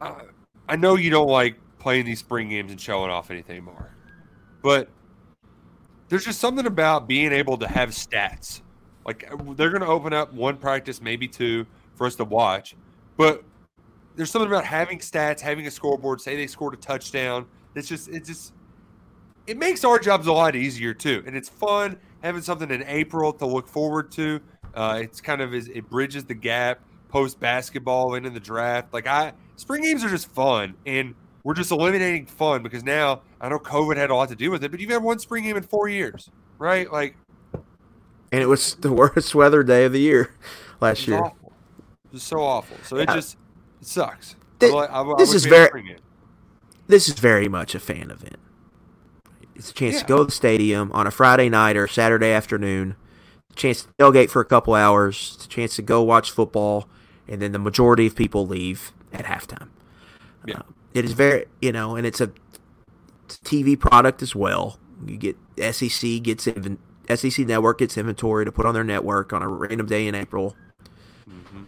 [0.01, 0.23] uh,
[0.69, 3.95] I know you don't like playing these spring games and showing off anything more,
[4.63, 4.89] but
[6.09, 8.61] there's just something about being able to have stats.
[9.07, 12.77] Like uh, they're going to open up one practice, maybe two, for us to watch,
[13.17, 13.43] but
[14.17, 16.21] there's something about having stats, having a scoreboard.
[16.21, 17.47] Say they scored a touchdown.
[17.75, 18.53] It's just, it just,
[19.47, 23.33] it makes our jobs a lot easier too, and it's fun having something in April
[23.33, 24.41] to look forward to.
[24.75, 26.81] Uh, it's kind of it bridges the gap
[27.11, 28.93] post basketball and in the draft.
[28.93, 33.49] Like I, spring games are just fun, and we're just eliminating fun because now I
[33.49, 35.57] know COVID had a lot to do with it, but you've had one spring game
[35.57, 36.91] in four years, right?
[36.93, 37.17] Like
[38.33, 40.35] And it was the worst weather day of the year
[40.81, 41.19] last year.
[41.19, 41.53] awful.
[42.13, 42.77] It's so awful.
[42.85, 43.37] So it just
[43.81, 44.37] it sucks.
[44.63, 45.97] I'm- I'm this is very-
[46.87, 48.37] This is very much a fan event.
[49.55, 50.01] It's a chance Yeah.
[50.03, 52.97] to go to the stadium on a Friday night or Saturday afternoon.
[53.57, 55.39] Chance to tailgate for a couple hours.
[55.45, 56.89] A chance to go watch football,
[57.31, 59.68] and then the majority of people leave at halftime.
[60.47, 60.59] Yeah.
[60.59, 60.62] Uh,
[60.93, 62.33] it is very, you know, and it's a
[63.28, 64.78] TV product as well.
[65.07, 66.78] You get SEC gets inven-
[67.09, 70.57] SEC network gets inventory to put on their network on a random day in April.
[71.28, 71.66] Mhm.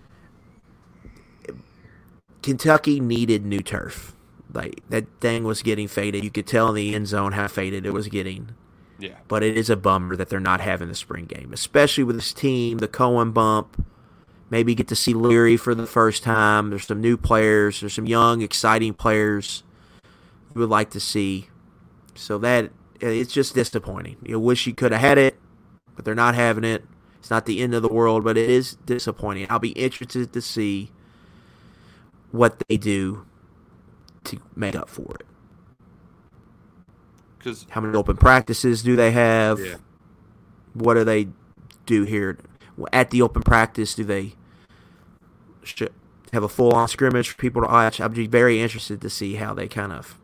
[2.43, 4.15] Kentucky needed new turf.
[4.53, 6.25] Like that thing was getting faded.
[6.25, 8.51] You could tell in the end zone how faded it was getting.
[8.99, 9.17] Yeah.
[9.29, 12.33] But it is a bummer that they're not having the spring game, especially with this
[12.33, 13.85] team, the Coen bump.
[14.53, 16.69] Maybe get to see Leary for the first time.
[16.69, 17.81] There's some new players.
[17.81, 19.63] There's some young, exciting players
[20.55, 21.49] you would like to see.
[22.15, 24.19] So that it's just disappointing.
[24.23, 25.41] You wish you could have had it,
[25.97, 26.85] but they're not having it.
[27.19, 29.47] It's not the end of the world, but it is disappointing.
[29.49, 30.91] I'll be interested to see
[32.31, 33.25] what they do
[34.25, 35.27] to make up for it.
[37.39, 39.61] Because How many open practices do they have?
[39.61, 39.77] Yeah.
[40.75, 41.29] What do they
[41.87, 42.37] do here
[42.93, 43.95] at the open practice?
[43.95, 44.35] Do they
[46.33, 48.01] have a full on scrimmage for people to watch?
[48.01, 50.19] I'd be very interested to see how they kind of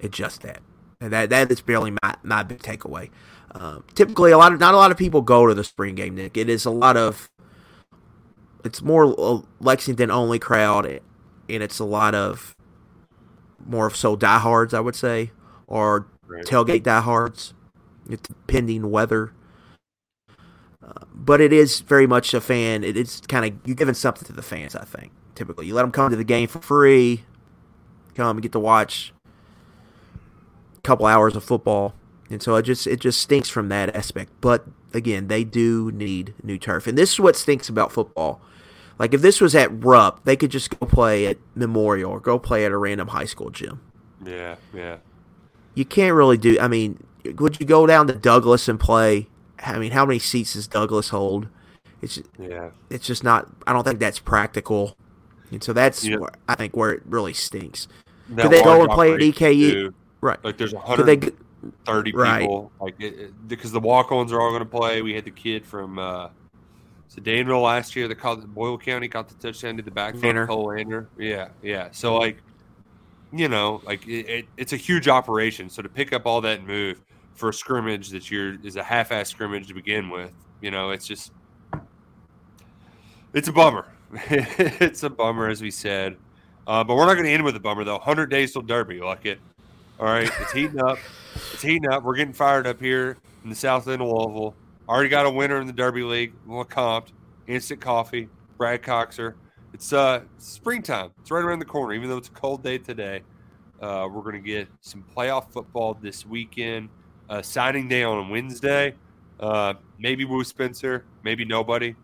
[0.00, 0.60] adjust that.
[1.00, 3.10] And that that is barely my, my big takeaway.
[3.54, 6.14] Um, typically, a lot of not a lot of people go to the spring game.
[6.14, 7.28] Nick, it is a lot of
[8.64, 12.54] it's more a Lexington only crowd, and it's a lot of
[13.66, 15.32] more of so diehards, I would say,
[15.66, 16.46] or Right.
[16.46, 17.52] tailgate diehards,
[18.08, 19.32] it's pending weather.
[21.14, 22.84] But it is very much a fan.
[22.84, 24.74] It, it's kind of you're giving something to the fans.
[24.74, 27.24] I think typically you let them come to the game for free,
[28.14, 29.12] come and get to watch
[30.76, 31.94] a couple hours of football,
[32.30, 34.32] and so it just it just stinks from that aspect.
[34.40, 38.40] But again, they do need new turf, and this is what stinks about football.
[38.98, 42.38] Like if this was at Rupp, they could just go play at Memorial or go
[42.38, 43.80] play at a random high school gym
[44.24, 44.98] Yeah, yeah.
[45.74, 46.58] you can't really do.
[46.60, 47.02] I mean,
[47.38, 49.28] would you go down to Douglass and play?
[49.64, 51.48] I mean, how many seats does Douglass hold?
[52.00, 52.70] It's Yeah.
[52.90, 53.48] it's just not.
[53.66, 54.96] I don't think that's practical,
[55.50, 56.16] and so that's Yeah.
[56.16, 57.86] where, I think where it really stinks.
[58.30, 59.72] That Could they go and play at operation, EKU?
[59.72, 59.94] too.
[60.20, 60.38] Right?
[60.44, 61.16] Like there's Could they?
[61.16, 62.40] 130 g- right.
[62.40, 62.72] people.
[62.80, 65.02] Like it, it- because the walk-ons are all going to play.
[65.02, 66.28] We had the kid from uh,
[67.08, 70.46] so last year that caught Boyle County caught the touchdown to the back foot, Lander.
[70.46, 71.08] Cole Lander.
[71.18, 71.88] Yeah, yeah.
[71.92, 72.38] So like,
[73.32, 75.68] you know, like it, it, it's a huge operation.
[75.68, 77.00] So to pick up all that and move
[77.34, 81.06] for a scrimmage that you're is a half-ass scrimmage to begin with, you know, it's
[81.06, 81.32] just
[83.32, 83.86] it's a bummer.
[84.12, 86.16] it's a bummer, as we said.
[86.66, 87.96] Uh, but we're not going to end with a bummer though.
[87.96, 89.40] 100 days till Derby, like it.
[89.98, 90.98] All right, it's heating up.
[91.34, 92.02] It's heating up.
[92.02, 94.54] We're getting fired up here in the south end of Louisville.
[94.88, 96.34] Already got a winner in the Derby League.
[96.46, 97.12] LeCompte,
[97.46, 98.28] Instant Coffee,
[98.58, 99.34] Brad Coxer.
[99.72, 101.10] It's uh springtime.
[101.20, 101.94] It's right around the corner.
[101.94, 103.22] Even though it's a cold day today,
[103.80, 106.88] uh, we're going to get some playoff football this weekend.
[107.32, 108.94] Uh, signing day on Wednesday.
[109.40, 111.06] Uh, maybe Woo Spencer.
[111.22, 111.94] Maybe nobody.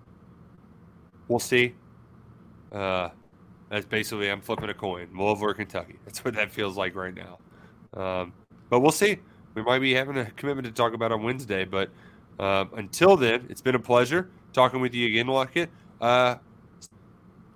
[1.28, 1.74] We'll see.
[2.72, 3.10] Uh,
[3.68, 5.08] that's basically I'm flipping a coin.
[5.14, 5.96] Louisville or Kentucky.
[6.06, 7.38] That's what that feels like right now.
[7.92, 8.32] Um,
[8.70, 9.18] but we'll see.
[9.52, 11.66] We might be having a commitment to talk about on Wednesday.
[11.66, 11.90] But
[12.40, 15.68] uh, until then, it's been a pleasure talking with you again, Luckett.
[16.00, 16.36] Uh,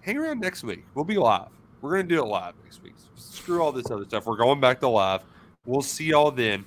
[0.03, 0.85] hang around next week.
[0.95, 1.49] We'll be live.
[1.81, 2.93] We're going to do it live next week.
[3.15, 4.27] Screw all this other stuff.
[4.27, 5.23] We're going back to live.
[5.65, 6.67] We'll see y'all then